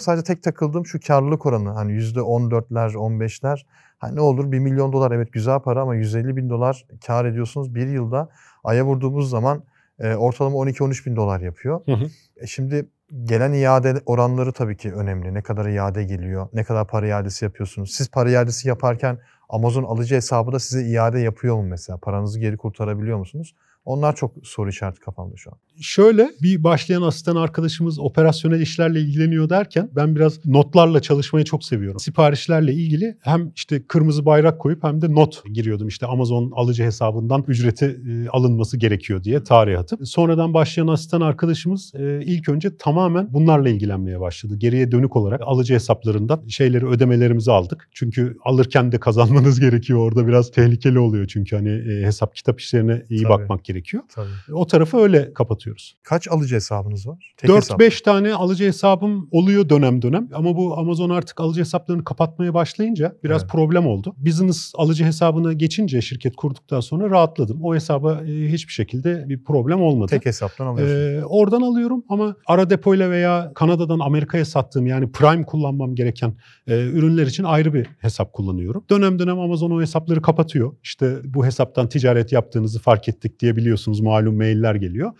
Sadece 0.00 0.24
tek 0.24 0.42
takıldığım 0.42 0.86
şu 0.86 1.00
karlılık 1.06 1.46
oranı. 1.46 1.70
Hani 1.70 1.92
%14'ler, 1.92 2.92
15'ler. 2.92 3.62
Hani 3.98 4.16
ne 4.16 4.20
olur 4.20 4.52
1 4.52 4.58
milyon 4.58 4.92
dolar 4.92 5.12
evet 5.12 5.32
güzel 5.32 5.60
para 5.60 5.80
ama 5.80 5.94
150 5.94 6.36
bin 6.36 6.50
dolar 6.50 6.84
kar 7.06 7.24
ediyorsunuz. 7.24 7.74
Bir 7.74 7.86
yılda 7.86 8.28
aya 8.64 8.84
vurduğumuz 8.84 9.30
zaman 9.30 9.62
e, 9.98 10.14
ortalama 10.14 10.56
12-13 10.56 11.06
bin 11.06 11.16
dolar 11.16 11.40
yapıyor. 11.40 11.80
Hı 11.86 11.92
hı. 11.92 12.04
E 12.36 12.46
şimdi 12.46 12.86
gelen 13.24 13.52
iade 13.52 13.94
oranları 14.06 14.52
tabii 14.52 14.76
ki 14.76 14.92
önemli. 14.92 15.34
Ne 15.34 15.42
kadar 15.42 15.66
iade 15.66 16.04
geliyor, 16.04 16.48
ne 16.52 16.64
kadar 16.64 16.86
para 16.86 17.06
iadesi 17.06 17.44
yapıyorsunuz. 17.44 17.92
Siz 17.94 18.10
para 18.10 18.30
iadesi 18.30 18.68
yaparken 18.68 19.18
Amazon 19.48 19.84
alıcı 19.84 20.14
hesabı 20.14 20.52
da 20.52 20.58
size 20.58 20.84
iade 20.86 21.20
yapıyor 21.20 21.56
mu 21.56 21.62
mesela? 21.62 21.98
Paranızı 21.98 22.40
geri 22.40 22.56
kurtarabiliyor 22.56 23.18
musunuz? 23.18 23.54
Onlar 23.84 24.16
çok 24.16 24.32
soru 24.42 24.70
işareti 24.70 25.00
kafamda 25.00 25.36
şu 25.36 25.50
an. 25.50 25.58
Şöyle 25.80 26.30
bir 26.42 26.64
başlayan 26.64 27.02
asistan 27.02 27.36
arkadaşımız 27.36 27.98
operasyonel 27.98 28.60
işlerle 28.60 29.00
ilgileniyor 29.00 29.48
derken 29.48 29.90
ben 29.96 30.16
biraz 30.16 30.46
notlarla 30.46 31.02
çalışmayı 31.02 31.44
çok 31.44 31.64
seviyorum. 31.64 32.00
Siparişlerle 32.00 32.72
ilgili 32.72 33.16
hem 33.20 33.52
işte 33.54 33.86
kırmızı 33.86 34.26
bayrak 34.26 34.60
koyup 34.60 34.84
hem 34.84 35.02
de 35.02 35.14
not 35.14 35.42
giriyordum. 35.52 35.88
İşte 35.88 36.06
Amazon 36.06 36.52
alıcı 36.54 36.84
hesabından 36.84 37.44
ücreti 37.48 37.84
e, 37.84 38.28
alınması 38.28 38.76
gerekiyor 38.76 39.24
diye 39.24 39.44
tarih 39.44 39.78
atıp. 39.78 40.08
Sonradan 40.08 40.54
başlayan 40.54 40.86
asistan 40.86 41.20
arkadaşımız 41.20 41.92
e, 41.94 42.22
ilk 42.24 42.48
önce 42.48 42.76
tamamen 42.76 43.32
bunlarla 43.32 43.68
ilgilenmeye 43.68 44.20
başladı. 44.20 44.56
Geriye 44.58 44.92
dönük 44.92 45.16
olarak 45.16 45.40
alıcı 45.44 45.74
hesaplarından 45.74 46.48
şeyleri 46.48 46.86
ödemelerimizi 46.86 47.52
aldık. 47.52 47.88
Çünkü 47.92 48.36
alırken 48.44 48.92
de 48.92 49.00
kazanmanız 49.00 49.60
gerekiyor. 49.60 49.98
Orada 49.98 50.26
biraz 50.26 50.50
tehlikeli 50.50 50.98
oluyor 50.98 51.26
çünkü 51.26 51.56
hani 51.56 51.70
e, 51.70 52.06
hesap 52.06 52.34
kitap 52.34 52.60
işlerine 52.60 53.02
iyi 53.10 53.22
Tabii. 53.22 53.30
bakmak 53.30 53.64
gerekiyor. 53.64 53.71
Tabii. 54.08 54.28
O 54.52 54.66
tarafı 54.66 54.96
öyle 54.96 55.34
kapatıyoruz. 55.34 55.96
Kaç 56.02 56.28
alıcı 56.28 56.54
hesabınız 56.54 57.06
var? 57.06 57.34
Tek 57.36 57.50
hesap. 57.50 57.80
4-5 57.80 58.02
tane 58.02 58.34
alıcı 58.34 58.64
hesabım 58.64 59.28
oluyor 59.30 59.68
dönem 59.68 60.02
dönem 60.02 60.28
ama 60.34 60.56
bu 60.56 60.78
Amazon 60.78 61.10
artık 61.10 61.40
alıcı 61.40 61.60
hesaplarını 61.60 62.04
kapatmaya 62.04 62.54
başlayınca 62.54 63.16
biraz 63.24 63.42
Evet. 63.42 63.52
problem 63.52 63.86
oldu. 63.86 64.14
Business 64.16 64.72
alıcı 64.76 65.04
hesabına 65.04 65.52
geçince 65.52 66.00
şirket 66.02 66.36
kurduktan 66.36 66.80
sonra 66.80 67.10
rahatladım. 67.10 67.64
O 67.64 67.74
hesaba 67.74 68.20
e, 68.26 68.52
hiçbir 68.52 68.72
şekilde 68.72 69.28
bir 69.28 69.44
problem 69.44 69.82
olmadı. 69.82 70.10
Tek 70.10 70.26
hesaptan 70.26 70.66
alıyorsunuz. 70.66 71.00
Ee, 71.00 71.24
oradan 71.24 71.60
alıyorum 71.62 72.04
ama 72.08 72.36
ara 72.46 72.70
depoyla 72.70 73.10
veya 73.10 73.52
Kanada'dan 73.54 73.98
Amerika'ya 73.98 74.44
sattığım 74.44 74.86
yani 74.86 75.12
Prime 75.12 75.44
kullanmam 75.44 75.94
gereken 75.94 76.34
e, 76.66 76.80
ürünler 76.80 77.26
için 77.26 77.44
ayrı 77.44 77.74
bir 77.74 77.86
hesap 77.98 78.32
kullanıyorum. 78.32 78.84
Dönem 78.90 79.18
dönem 79.18 79.40
Amazon 79.40 79.70
o 79.70 79.80
hesapları 79.80 80.22
kapatıyor. 80.22 80.72
İşte 80.82 81.16
bu 81.24 81.46
hesaptan 81.46 81.88
ticaret 81.88 82.32
yaptığınızı 82.32 82.80
fark 82.80 83.08
ettik 83.08 83.40
diye 83.40 83.56
biliyorsunuz 83.62 84.00
malum 84.00 84.36
mailler 84.36 84.74
geliyor. 84.74 85.12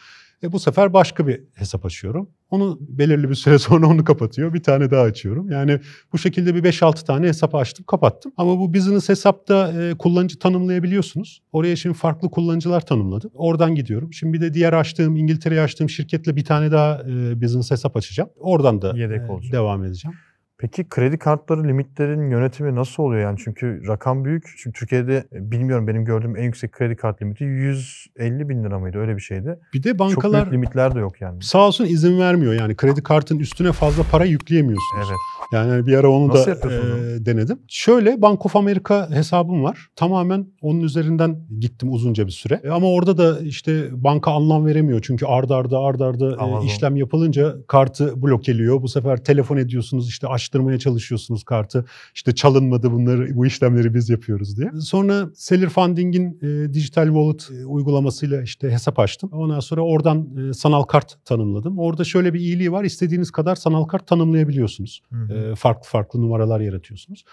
E 0.42 0.52
bu 0.52 0.58
sefer 0.58 0.92
başka 0.92 1.26
bir 1.26 1.40
hesap 1.54 1.86
açıyorum. 1.86 2.28
Onu 2.50 2.78
belirli 2.80 3.30
bir 3.30 3.34
süre 3.34 3.58
sonra 3.68 3.86
onu 3.86 4.04
kapatıyor. 4.04 4.54
Bir 4.54 4.62
tane 4.62 4.90
daha 4.90 5.02
açıyorum. 5.02 5.50
Yani 5.50 5.80
bu 6.12 6.18
şekilde 6.18 6.54
bir 6.54 6.62
5-6 6.62 7.04
tane 7.06 7.26
hesap 7.26 7.54
açtım, 7.54 7.84
kapattım. 7.88 8.32
Ama 8.36 8.58
bu 8.58 8.74
business 8.74 9.08
hesapta 9.08 9.72
e, 9.82 9.94
kullanıcı 9.94 10.38
tanımlayabiliyorsunuz. 10.38 11.42
Oraya 11.52 11.76
şimdi 11.76 11.96
farklı 11.98 12.30
kullanıcılar 12.30 12.80
tanımladı. 12.86 13.30
Oradan 13.34 13.74
gidiyorum. 13.74 14.12
Şimdi 14.12 14.32
bir 14.32 14.40
de 14.40 14.54
diğer 14.54 14.72
açtığım, 14.72 15.16
İngiltere'ye 15.16 15.60
açtığım 15.60 15.90
şirketle 15.90 16.36
bir 16.36 16.44
tane 16.44 16.72
daha 16.72 17.02
e, 17.02 17.42
business 17.42 17.70
hesap 17.70 17.96
açacağım. 17.96 18.30
Oradan 18.36 18.82
da 18.82 18.92
Yedek 18.96 19.20
e, 19.20 19.32
olacak. 19.32 19.52
devam 19.52 19.84
edeceğim. 19.84 20.16
Peki 20.62 20.88
kredi 20.88 21.18
kartları 21.18 21.64
limitlerin 21.68 22.30
yönetimi 22.30 22.74
nasıl 22.74 23.02
oluyor 23.02 23.22
yani? 23.22 23.38
Çünkü 23.44 23.82
rakam 23.88 24.24
büyük. 24.24 24.44
Şimdi 24.56 24.78
Türkiye'de 24.78 25.16
e, 25.32 25.50
bilmiyorum 25.50 25.86
benim 25.86 26.04
gördüğüm 26.04 26.36
en 26.36 26.42
yüksek 26.42 26.72
kredi 26.72 26.96
kart 26.96 27.22
limiti 27.22 27.44
150 27.44 28.48
bin 28.48 28.64
lira 28.64 28.78
mıydı? 28.78 28.98
Öyle 28.98 29.16
bir 29.16 29.20
şeydi. 29.20 29.58
Bir 29.74 29.82
de 29.82 29.88
Çok 29.90 29.98
bankalar 29.98 30.42
büyük 30.42 30.54
limitler 30.54 30.94
de 30.94 30.98
yok 30.98 31.20
yani. 31.20 31.42
sağ 31.42 31.66
olsun 31.66 31.84
izin 31.84 32.18
vermiyor. 32.18 32.54
Yani 32.54 32.76
kredi 32.76 33.02
kartın 33.02 33.38
üstüne 33.38 33.72
fazla 33.72 34.02
para 34.02 34.24
yükleyemiyorsunuz. 34.24 35.08
Evet. 35.08 35.18
Yani 35.52 35.86
bir 35.86 35.94
ara 35.94 36.10
onu 36.10 36.28
Nasıl 36.28 36.50
da 36.50 36.72
e, 36.72 37.26
denedim. 37.26 37.58
Şöyle 37.68 38.22
Bank 38.22 38.46
of 38.46 38.56
America 38.56 39.10
hesabım 39.10 39.62
var. 39.62 39.88
Tamamen 39.96 40.46
onun 40.60 40.80
üzerinden 40.80 41.36
gittim 41.60 41.92
uzunca 41.92 42.26
bir 42.26 42.32
süre. 42.32 42.60
E, 42.64 42.70
ama 42.70 42.92
orada 42.92 43.18
da 43.18 43.40
işte 43.40 43.88
banka 43.92 44.32
anlam 44.32 44.66
veremiyor. 44.66 45.00
Çünkü 45.02 45.26
ardarda 45.26 45.78
arda 45.78 46.06
arda 46.06 46.26
arda 46.26 46.62
e, 46.62 46.66
işlem 46.66 46.96
yapılınca 46.96 47.56
kartı 47.68 48.22
blokeliyor. 48.22 48.82
Bu 48.82 48.88
sefer 48.88 49.24
telefon 49.24 49.56
ediyorsunuz 49.56 50.08
işte 50.08 50.28
açtırmaya 50.52 50.78
çalışıyorsunuz 50.78 51.44
kartı. 51.44 51.84
İşte 52.14 52.34
çalınmadı 52.34 52.92
bunları 52.92 53.36
bu 53.36 53.46
işlemleri 53.46 53.94
biz 53.94 54.10
yapıyoruz 54.10 54.56
diye. 54.56 54.70
Sonra 54.80 55.28
Seller 55.34 55.68
Funding'in 55.68 56.38
e, 56.42 56.74
Digital 56.74 57.06
Wallet 57.06 57.60
e, 57.60 57.66
uygulamasıyla 57.66 58.42
işte 58.42 58.70
hesap 58.70 58.98
açtım. 58.98 59.30
Ondan 59.32 59.60
sonra 59.60 59.80
oradan 59.80 60.28
e, 60.36 60.52
sanal 60.52 60.82
kart 60.82 61.24
tanımladım. 61.24 61.78
Orada 61.78 62.04
şöyle 62.04 62.34
bir 62.34 62.40
iyiliği 62.40 62.72
var. 62.72 62.84
İstediğiniz 62.84 63.30
kadar 63.30 63.56
sanal 63.56 63.84
kart 63.84 64.06
tanımlayabiliyorsunuz. 64.06 65.02
Hı 65.12 65.16
hı. 65.16 65.34
E, 65.34 65.54
farklı 65.54 65.88
farklı 65.88 66.20
numaralar 66.20 66.60
yaratıyorsunuz. 66.60 67.24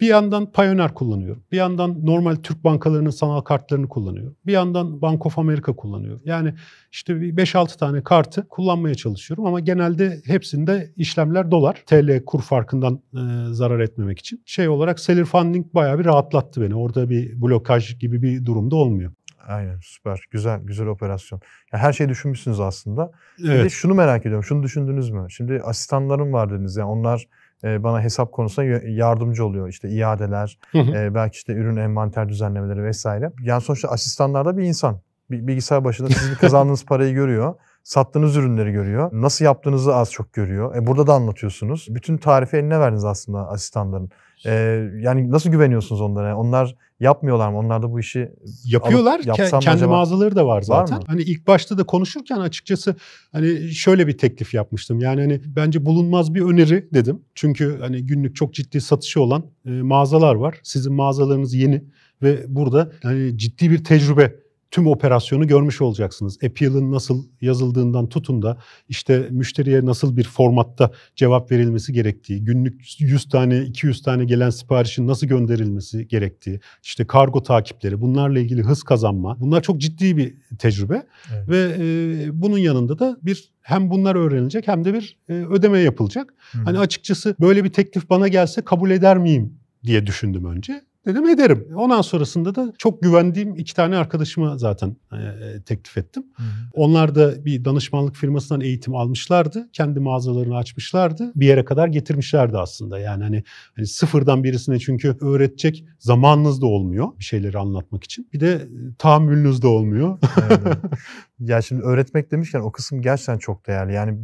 Bir 0.00 0.06
yandan 0.06 0.52
Payoneer 0.52 0.94
kullanıyorum. 0.94 1.42
Bir 1.52 1.56
yandan 1.56 2.06
normal 2.06 2.34
Türk 2.36 2.64
bankalarının 2.64 3.10
sanal 3.10 3.40
kartlarını 3.40 3.88
kullanıyorum. 3.88 4.36
Bir 4.46 4.52
yandan 4.52 5.02
Bank 5.02 5.26
of 5.26 5.38
America 5.38 5.72
kullanıyorum. 5.72 6.22
Yani 6.24 6.54
işte 6.92 7.20
bir 7.20 7.36
5-6 7.36 7.78
tane 7.78 8.02
kartı 8.02 8.48
kullanmaya 8.48 8.94
çalışıyorum 8.94 9.46
ama 9.46 9.60
genelde 9.60 10.20
hepsinde 10.26 10.92
işlemler 10.96 11.50
dolar. 11.50 11.82
TL 11.86 12.24
kur 12.24 12.42
farkından 12.42 12.94
e, 12.94 13.54
zarar 13.54 13.80
etmemek 13.80 14.18
için. 14.18 14.42
Şey 14.46 14.68
olarak 14.68 15.00
Seller 15.00 15.24
Funding 15.24 15.74
bayağı 15.74 15.98
bir 15.98 16.04
rahatlattı 16.04 16.62
beni. 16.62 16.74
Orada 16.74 17.10
bir 17.10 17.42
blokaj 17.42 17.98
gibi 17.98 18.22
bir 18.22 18.44
durumda 18.46 18.76
olmuyor. 18.76 19.12
Aynen 19.46 19.78
süper. 19.82 20.24
Güzel, 20.30 20.60
güzel 20.60 20.86
operasyon. 20.86 21.40
Ya 21.72 21.78
her 21.78 21.92
şeyi 21.92 22.08
düşünmüşsünüz 22.08 22.60
aslında. 22.60 23.12
Bir 23.38 23.48
de 23.48 23.54
Evet. 23.54 23.70
şunu 23.70 23.94
merak 23.94 24.20
ediyorum. 24.20 24.44
Şunu 24.44 24.62
düşündünüz 24.62 25.10
mü? 25.10 25.26
Şimdi 25.30 25.60
asistanlarım 25.64 26.32
var 26.32 26.50
dediniz. 26.50 26.76
Yani 26.76 26.88
onlar 26.88 27.26
bana 27.64 28.00
hesap 28.02 28.32
konusunda 28.32 28.88
yardımcı 28.88 29.46
oluyor. 29.46 29.68
İşte 29.68 29.88
iadeler, 29.88 30.58
Hı 30.72 30.78
hı. 30.78 30.96
e, 30.96 31.14
belki 31.14 31.36
işte 31.36 31.52
ürün 31.52 31.76
envanter 31.76 32.28
düzenlemeleri 32.28 32.84
vesaire. 32.84 33.32
Yani 33.42 33.60
sonuçta 33.60 33.88
asistanlar 33.88 34.44
da 34.44 34.56
bir 34.56 34.64
insan. 34.64 35.00
Bilgisayar 35.30 35.84
başında 35.84 36.08
sizin 36.08 36.34
kazandığınız 36.40 36.84
parayı 36.84 37.14
görüyor. 37.14 37.54
Sattığınız 37.84 38.36
ürünleri 38.36 38.72
görüyor. 38.72 39.10
Nasıl 39.12 39.44
yaptığınızı 39.44 39.94
az 39.94 40.12
çok 40.12 40.32
görüyor. 40.32 40.76
E, 40.76 40.86
burada 40.86 41.06
da 41.06 41.14
anlatıyorsunuz. 41.14 41.86
Bütün 41.90 42.16
tarifi 42.16 42.56
eline 42.56 42.80
verdiniz 42.80 43.04
aslında 43.04 43.48
asistanların. 43.48 44.10
E, 44.46 44.52
yani 45.00 45.30
nasıl 45.30 45.50
güveniyorsunuz 45.50 46.00
onlara? 46.00 46.28
Yani 46.28 46.38
onlar 46.38 46.74
yapmıyorlar 47.00 47.48
mı? 47.50 47.58
Onlar 47.58 47.82
da 47.82 47.90
bu 47.92 48.00
işi 48.00 48.30
Yapıyorlar. 48.64 49.14
alıp 49.14 49.26
Ke- 49.26 49.50
Kendi 49.50 49.70
acaba? 49.70 49.90
mağazaları 49.96 50.36
da 50.36 50.46
var 50.46 50.62
zaten. 50.62 50.98
mı? 50.98 51.04
Hani 51.06 51.22
ilk 51.22 51.46
başta 51.46 51.78
da 51.78 51.84
konuşurken 51.84 52.38
açıkçası 52.38 52.94
hani 53.32 53.70
şöyle 53.70 54.06
bir 54.06 54.18
teklif 54.18 54.54
yapmıştım. 54.54 55.00
Yani 55.00 55.20
hani 55.20 55.40
bence 55.46 55.86
bulunmaz 55.86 56.34
bir 56.34 56.42
öneri 56.42 56.88
dedim. 56.94 57.20
Çünkü 57.34 57.78
hani 57.80 58.06
günlük 58.06 58.36
çok 58.36 58.54
ciddi 58.54 58.80
satışı 58.80 59.20
olan 59.20 59.44
e, 59.66 59.70
mağazalar 59.70 60.34
var. 60.34 60.60
Sizin 60.62 60.92
mağazalarınız 60.94 61.54
yeni 61.54 61.84
ve 62.22 62.44
burada 62.48 62.92
hani 63.02 63.38
ciddi 63.38 63.70
bir 63.70 63.84
tecrübe 63.84 64.43
tüm 64.74 64.86
operasyonu 64.86 65.46
görmüş 65.46 65.80
olacaksınız. 65.80 66.38
Appeal'ın 66.44 66.92
nasıl 66.92 67.24
yazıldığından 67.40 68.08
tutun 68.08 68.42
da 68.42 68.58
işte 68.88 69.28
müşteriye 69.30 69.84
nasıl 69.84 70.16
bir 70.16 70.24
formatta 70.24 70.90
cevap 71.16 71.50
verilmesi 71.50 71.92
gerektiği, 71.92 72.44
günlük 72.44 73.00
100 73.00 73.28
tane 73.28 73.62
200 73.62 74.02
tane 74.02 74.24
gelen 74.24 74.50
siparişin 74.50 75.06
nasıl 75.06 75.26
gönderilmesi 75.26 76.08
gerektiği, 76.08 76.60
işte 76.82 77.06
kargo 77.06 77.42
takipleri, 77.42 78.00
bunlarla 78.00 78.38
ilgili 78.38 78.62
hız 78.62 78.82
kazanma. 78.82 79.40
Bunlar 79.40 79.62
çok 79.62 79.80
ciddi 79.80 80.16
bir 80.16 80.34
tecrübe 80.58 81.06
Evet. 81.34 81.48
ve 81.48 81.76
e, 81.78 82.42
bunun 82.42 82.58
yanında 82.58 82.98
da 82.98 83.18
bir 83.22 83.52
hem 83.60 83.90
bunlar 83.90 84.14
öğrenilecek 84.14 84.68
hem 84.68 84.84
de 84.84 84.94
bir 84.94 85.18
e, 85.28 85.32
ödeme 85.32 85.78
yapılacak. 85.78 86.34
Hı. 86.52 86.58
Hani 86.64 86.78
açıkçası 86.78 87.36
böyle 87.40 87.64
bir 87.64 87.72
teklif 87.72 88.10
bana 88.10 88.28
gelse 88.28 88.62
kabul 88.62 88.90
eder 88.90 89.18
miyim 89.18 89.58
diye 89.84 90.06
düşündüm 90.06 90.44
önce. 90.44 90.84
Dedim 91.06 91.28
ederim. 91.28 91.68
Ondan 91.76 92.02
sonrasında 92.02 92.54
da 92.54 92.72
çok 92.78 93.02
güvendiğim 93.02 93.54
iki 93.54 93.74
tane 93.74 93.96
arkadaşıma 93.96 94.58
zaten 94.58 94.96
e, 95.12 95.62
teklif 95.62 95.98
ettim. 95.98 96.24
Hı 96.36 96.42
hı. 96.42 96.46
Onlar 96.72 97.14
da 97.14 97.44
bir 97.44 97.64
danışmanlık 97.64 98.16
firmasından 98.16 98.60
eğitim 98.60 98.94
almışlardı. 98.94 99.68
Kendi 99.72 100.00
mağazalarını 100.00 100.56
açmışlardı. 100.56 101.32
Bir 101.36 101.46
yere 101.46 101.64
kadar 101.64 101.88
getirmişlerdi 101.88 102.58
aslında. 102.58 102.98
Yani 102.98 103.22
hani, 103.22 103.44
hani 103.76 103.86
sıfırdan 103.86 104.44
birisine 104.44 104.78
çünkü 104.78 105.16
öğretecek 105.20 105.84
zamanınız 105.98 106.62
da 106.62 106.66
olmuyor 106.66 107.08
bir 107.18 107.24
şeyleri 107.24 107.58
anlatmak 107.58 108.04
için. 108.04 108.28
Bir 108.32 108.40
de 108.40 108.52
e, 108.52 108.68
tahammülünüz 108.98 109.62
de 109.62 109.66
olmuyor. 109.66 110.18
Evet, 110.46 110.60
ya 111.40 111.62
şimdi 111.62 111.82
öğretmek 111.82 112.30
demişken 112.30 112.60
o 112.60 112.72
kısım 112.72 113.02
gerçekten 113.02 113.38
çok 113.38 113.66
değerli. 113.66 113.92
Yani 113.92 114.18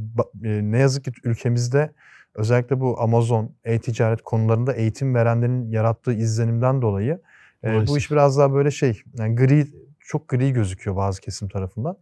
e, 0.44 0.60
ne 0.62 0.78
yazık 0.78 1.04
ki 1.04 1.12
ülkemizde 1.24 1.92
özellikle 2.34 2.80
bu 2.80 3.00
Amazon, 3.00 3.50
e-ticaret 3.64 4.22
konularında 4.22 4.72
eğitim 4.72 5.14
verenlerin 5.14 5.70
yarattığı 5.70 6.12
izlenimden 6.12 6.82
dolayı 6.82 7.20
e, 7.64 7.86
bu 7.86 7.98
iş 7.98 8.10
biraz 8.10 8.38
daha 8.38 8.52
böyle 8.52 8.70
şey, 8.70 9.02
yani 9.18 9.34
gri, 9.34 9.66
çok 10.00 10.28
gri 10.28 10.52
gözüküyor 10.52 10.96
bazı 10.96 11.20
kesim 11.20 11.48
tarafından. 11.48 11.96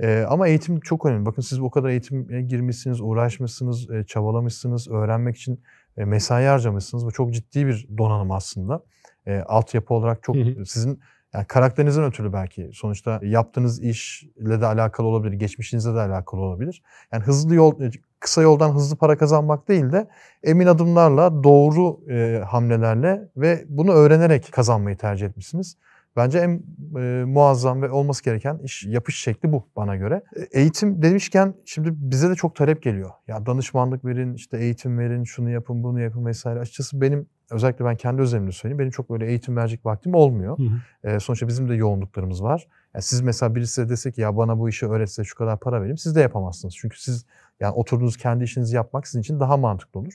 E, 0.00 0.24
ama 0.28 0.48
eğitim 0.48 0.80
çok 0.80 1.06
önemli. 1.06 1.26
Bakın 1.26 1.42
siz 1.42 1.60
o 1.60 1.70
kadar 1.70 1.88
eğitime 1.88 2.42
girmişsiniz, 2.42 3.00
uğraşmışsınız, 3.00 3.90
e, 3.90 4.04
çabalamışsınız, 4.04 4.88
öğrenmek 4.88 5.36
için 5.36 5.60
e, 5.96 6.04
mesai 6.04 6.44
harcamışsınız. 6.44 7.06
Bu 7.06 7.12
çok 7.12 7.34
ciddi 7.34 7.66
bir 7.66 7.88
donanım 7.98 8.30
aslında. 8.30 8.84
E, 9.26 9.38
altyapı 9.38 9.94
olarak 9.94 10.22
çok 10.22 10.36
Hı 10.36 10.40
hı. 10.40 10.66
sizin 10.66 11.00
yani 11.34 11.46
karakterinizden 11.46 12.04
ötürü 12.04 12.32
belki. 12.32 12.70
Sonuçta 12.72 13.20
yaptığınız 13.22 13.82
işle 13.82 14.60
de 14.60 14.66
alakalı 14.66 15.06
olabilir, 15.06 15.32
geçmişinizle 15.32 15.94
de 15.94 16.00
alakalı 16.00 16.40
olabilir. 16.40 16.82
Yani 17.12 17.22
hızlı 17.22 17.54
yol, 17.54 17.80
kısa 18.20 18.42
yoldan 18.42 18.74
hızlı 18.74 18.96
para 18.96 19.18
kazanmak 19.18 19.68
değil 19.68 19.92
de 19.92 20.08
emin 20.42 20.66
adımlarla, 20.66 21.44
doğru 21.44 22.10
e, 22.10 22.42
hamlelerle 22.46 23.28
ve 23.36 23.64
bunu 23.68 23.92
öğrenerek 23.92 24.48
kazanmayı 24.52 24.96
tercih 24.96 25.26
etmişsiniz. 25.26 25.76
Bence 26.16 26.38
en 26.38 26.62
e, 27.00 27.24
muazzam 27.24 27.82
ve 27.82 27.90
olması 27.90 28.24
gereken 28.24 28.58
iş 28.58 28.84
yapış 28.84 29.20
şekli 29.20 29.52
bu 29.52 29.68
bana 29.76 29.96
göre. 29.96 30.22
E, 30.36 30.60
Eğitim 30.60 31.02
demişken 31.02 31.54
şimdi 31.64 31.90
bize 31.92 32.30
de 32.30 32.34
çok 32.34 32.56
talep 32.56 32.82
geliyor. 32.82 33.10
Ya 33.28 33.46
danışmanlık 33.46 34.04
verin, 34.04 34.34
işte 34.34 34.58
eğitim 34.58 34.98
verin, 34.98 35.24
şunu 35.24 35.50
yapın, 35.50 35.82
bunu 35.82 36.00
yapın 36.00 36.26
vesaire. 36.26 36.60
Açıkçası 36.60 37.00
benim 37.00 37.26
özellikle 37.50 37.84
ben 37.84 37.96
kendi 37.96 38.22
özelimde 38.22 38.52
söyleyeyim. 38.52 38.78
Benim 38.78 38.90
çok 38.90 39.10
böyle 39.10 39.26
eğitim 39.26 39.56
verecek 39.56 39.86
vaktim 39.86 40.14
olmuyor. 40.14 40.58
Hı 40.58 40.62
hı. 40.62 41.08
E, 41.08 41.20
sonuçta 41.20 41.48
bizim 41.48 41.68
de 41.68 41.74
yoğunluklarımız 41.74 42.42
var. 42.42 42.66
Yani 42.94 43.02
siz 43.02 43.20
mesela 43.20 43.54
birisi 43.54 43.72
size 43.72 43.88
dese 43.88 44.12
ki 44.12 44.20
ya 44.20 44.36
bana 44.36 44.58
bu 44.58 44.68
işi 44.68 44.86
öğretse 44.86 45.24
şu 45.24 45.36
kadar 45.36 45.60
para 45.60 45.80
vereyim. 45.80 45.98
Siz 45.98 46.16
de 46.16 46.20
yapamazsınız. 46.20 46.74
Çünkü 46.76 47.02
siz 47.02 47.24
yani 47.60 47.74
oturduğunuz 47.74 48.16
kendi 48.16 48.44
işinizi 48.44 48.76
yapmak 48.76 49.06
sizin 49.06 49.20
için 49.20 49.40
daha 49.40 49.56
mantıklı 49.56 50.00
olur. 50.00 50.12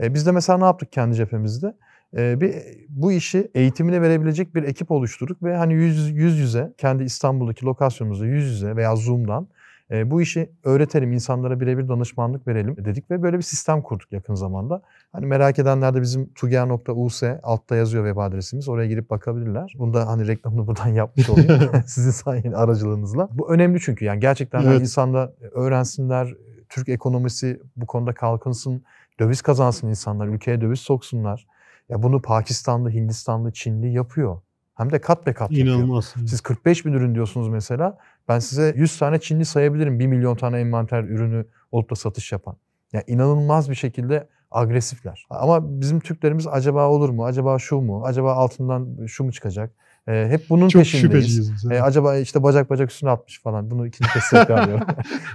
E, 0.00 0.14
biz 0.14 0.26
de 0.26 0.32
mesela 0.32 0.58
ne 0.58 0.64
yaptık 0.64 0.92
kendi 0.92 1.16
cephemizde? 1.16 1.74
E, 2.16 2.40
bir 2.40 2.54
bu 2.88 3.12
işi 3.12 3.50
eğitimini 3.54 4.02
verebilecek 4.02 4.54
bir 4.54 4.62
ekip 4.62 4.90
oluşturduk 4.90 5.42
ve 5.42 5.56
hani 5.56 5.74
yüz, 5.74 6.10
yüz 6.10 6.38
yüze 6.38 6.72
kendi 6.78 7.04
İstanbul'daki 7.04 7.66
lokasyonumuzda 7.66 8.26
yüz 8.26 8.44
yüze 8.44 8.76
veya 8.76 8.96
Zoom'dan 8.96 9.48
e, 9.92 10.10
bu 10.10 10.22
işi 10.22 10.50
öğretelim, 10.64 11.12
insanlara 11.12 11.60
birebir 11.60 11.88
danışmanlık 11.88 12.46
verelim 12.46 12.76
dedik 12.76 13.10
ve 13.10 13.22
böyle 13.22 13.36
bir 13.36 13.42
sistem 13.42 13.82
kurduk 13.82 14.12
yakın 14.12 14.34
zamanda. 14.34 14.82
Hani 15.12 15.26
merak 15.26 15.58
edenler 15.58 15.94
de 15.94 16.02
bizim 16.02 16.32
tuger.us 16.32 17.22
altta 17.42 17.76
yazıyor 17.76 18.06
web 18.06 18.20
adresimiz. 18.20 18.68
Oraya 18.68 18.88
girip 18.88 19.10
bakabilirler. 19.10 19.74
Bunda 19.78 20.06
hani 20.06 20.26
reklamını 20.26 20.66
buradan 20.66 20.88
yapmış 20.88 21.30
olayım 21.30 21.70
sizin 21.86 22.10
sayın 22.10 22.52
aracılığınızla. 22.52 23.28
Bu 23.32 23.52
önemli 23.52 23.80
çünkü 23.80 24.04
yani 24.04 24.20
gerçekten 24.20 24.58
hani 24.58 24.70
Evet. 24.70 24.80
insanlar 24.80 25.30
öğrensinler, 25.52 26.34
Türk 26.72 26.88
ekonomisi 26.88 27.60
bu 27.76 27.86
konuda 27.86 28.14
kalkınsın, 28.14 28.84
döviz 29.20 29.42
kazansın 29.42 29.88
insanlar, 29.88 30.26
ülkeye 30.26 30.60
döviz 30.60 30.80
soksunlar. 30.80 31.46
Ya 31.88 32.02
bunu 32.02 32.22
Pakistanlı, 32.22 32.90
Hindistanlı, 32.90 33.52
Çinli 33.52 33.92
yapıyor. 33.92 34.40
Hem 34.74 34.92
de 34.92 35.00
kat 35.00 35.26
be 35.26 35.32
kat 35.32 35.50
yapıyor. 35.50 35.76
İnanılmaz. 35.76 36.14
Siz 36.26 36.40
45 36.40 36.86
bin 36.86 36.92
ürün 36.92 37.14
diyorsunuz 37.14 37.48
mesela. 37.48 37.98
Ben 38.28 38.38
size 38.38 38.74
100 38.76 38.98
tane 38.98 39.20
Çinli 39.20 39.44
sayabilirim. 39.44 39.98
1 39.98 40.06
milyon 40.06 40.36
tane 40.36 40.60
envanter 40.60 41.04
ürünü 41.04 41.46
olup 41.72 41.90
da 41.90 41.94
satış 41.94 42.32
yapan. 42.32 42.56
Yani 42.92 43.04
inanılmaz 43.06 43.70
bir 43.70 43.74
şekilde 43.74 44.28
agresifler. 44.50 45.26
Ama 45.30 45.80
bizim 45.80 46.00
Türklerimiz 46.00 46.46
acaba 46.46 46.88
olur 46.88 47.08
mu? 47.08 47.24
Acaba 47.24 47.58
şu 47.58 47.80
mu? 47.80 48.04
Acaba 48.04 48.32
altından 48.34 49.06
şu 49.06 49.24
mu 49.24 49.32
çıkacak? 49.32 49.74
Ee, 50.08 50.26
hep 50.30 50.50
bunun 50.50 50.68
Çok 50.68 50.80
peşindeyiz. 50.82 51.64
Ee, 51.70 51.80
acaba 51.80 52.16
işte 52.16 52.42
bacak 52.42 52.70
bacak 52.70 52.90
üstüne 52.90 53.10
atmış 53.10 53.42
falan. 53.42 53.70
Bunu 53.70 53.86
ikinci 53.86 54.12
kez 54.12 54.30
tekrarlıyorum. 54.30 54.86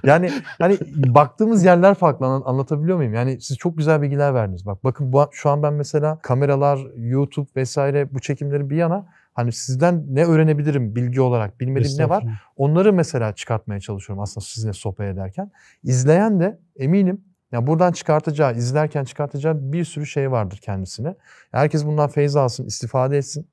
yani 0.04 0.32
hani 0.60 0.78
baktığımız 0.96 1.66
yerler 1.66 1.94
farklı 1.94 2.26
Anla- 2.26 2.46
anlatabiliyor 2.46 2.98
muyum? 2.98 3.14
Yani 3.14 3.42
siz 3.42 3.58
çok 3.58 3.78
güzel 3.78 4.02
bilgiler 4.02 4.34
verdiniz. 4.34 4.66
Bak 4.66 4.84
bakın 4.84 5.14
bu, 5.14 5.26
şu 5.32 5.50
an 5.50 5.64
ben 5.64 5.74
mesela 5.74 6.20
kameralar, 6.22 6.80
YouTube 6.96 7.50
vesaire 7.56 8.14
bu 8.14 8.20
çekimleri 8.20 8.70
bir 8.70 8.76
yana 8.76 9.06
hani 9.34 9.52
sizden 9.52 10.06
ne 10.10 10.26
öğrenebilirim 10.26 10.96
bilgi 10.96 11.22
olarak 11.22 11.60
bilmediğim 11.60 11.98
ne 12.00 12.10
var? 12.10 12.24
Onları 12.56 12.94
mesela 12.94 13.36
çıkartmaya 13.36 13.80
çalışıyorum 13.80 14.24
aslında 14.24 14.46
sizinle 14.46 14.74
sohbet 14.74 15.14
ederken. 15.14 15.52
İzleyen 15.84 16.40
de 16.40 16.60
eminim 16.76 17.22
ya 17.52 17.68
buradan 17.68 17.92
çıkartacağı, 17.92 18.56
izlerken 18.56 19.04
çıkartacağı 19.04 19.72
bir 19.72 19.84
sürü 19.86 20.06
şey 20.06 20.32
vardır 20.32 20.60
kendisine. 20.62 21.16
Herkes 21.52 21.86
bundan 21.86 22.10
feyz 22.10 22.36
alsın, 22.36 22.66
istifade 22.66 23.18
etsin. 23.18 23.48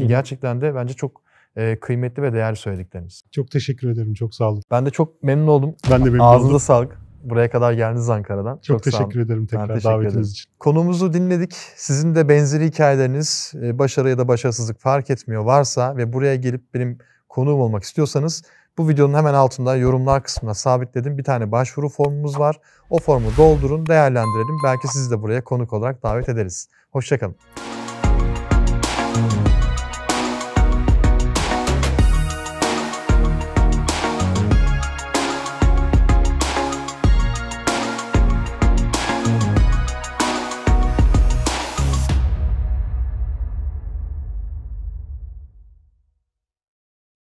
Ki 0.00 0.08
gerçekten 0.08 0.60
de 0.60 0.74
bence 0.74 0.94
çok 0.94 1.22
e, 1.56 1.76
kıymetli 1.80 2.22
ve 2.22 2.32
değerli 2.32 2.56
söyledikleriniz. 2.56 3.22
Çok 3.30 3.50
teşekkür 3.50 3.90
ederim. 3.90 4.14
Çok 4.14 4.34
sağ 4.34 4.50
olun. 4.50 4.62
Ben 4.70 4.86
de 4.86 4.90
çok 4.90 5.22
memnun 5.22 5.46
oldum. 5.46 5.74
Ben 5.90 6.00
de 6.00 6.04
memnun 6.04 6.24
Ağzınıza 6.24 6.48
oldum. 6.48 6.60
sağlık. 6.60 6.98
Buraya 7.24 7.50
kadar 7.50 7.72
geldiniz 7.72 8.10
Ankara'dan. 8.10 8.58
Çok, 8.62 8.74
olun. 8.74 8.82
teşekkür 8.82 9.20
ederim 9.20 9.46
tekrar 9.46 9.68
teşekkür 9.68 9.84
davetiniz 9.84 10.14
ederim. 10.14 10.30
için. 10.30 10.50
Konumuzu 10.58 11.12
dinledik. 11.12 11.52
Sizin 11.76 12.14
de 12.14 12.28
benzeri 12.28 12.66
hikayeleriniz, 12.66 13.52
e, 13.62 13.78
başarı 13.78 14.08
ya 14.10 14.18
da 14.18 14.28
başarısızlık 14.28 14.80
fark 14.80 15.10
etmiyor 15.10 15.44
varsa 15.44 15.96
ve 15.96 16.12
buraya 16.12 16.36
gelip 16.36 16.74
benim 16.74 16.98
konuğum 17.28 17.60
olmak 17.60 17.82
istiyorsanız 17.82 18.42
bu 18.78 18.88
videonun 18.88 19.14
hemen 19.14 19.34
altında 19.34 19.76
yorumlar 19.76 20.22
kısmına 20.22 20.54
sabitledim. 20.54 21.18
Bir 21.18 21.24
tane 21.24 21.52
başvuru 21.52 21.88
formumuz 21.88 22.38
var. 22.38 22.56
O 22.90 22.98
formu 22.98 23.28
doldurun, 23.36 23.86
değerlendirelim. 23.86 24.56
Belki 24.64 24.88
sizi 24.88 25.10
de 25.10 25.22
buraya 25.22 25.44
konuk 25.44 25.72
olarak 25.72 26.02
davet 26.02 26.28
ederiz. 26.28 26.68
Hoşçakalın. 26.90 27.36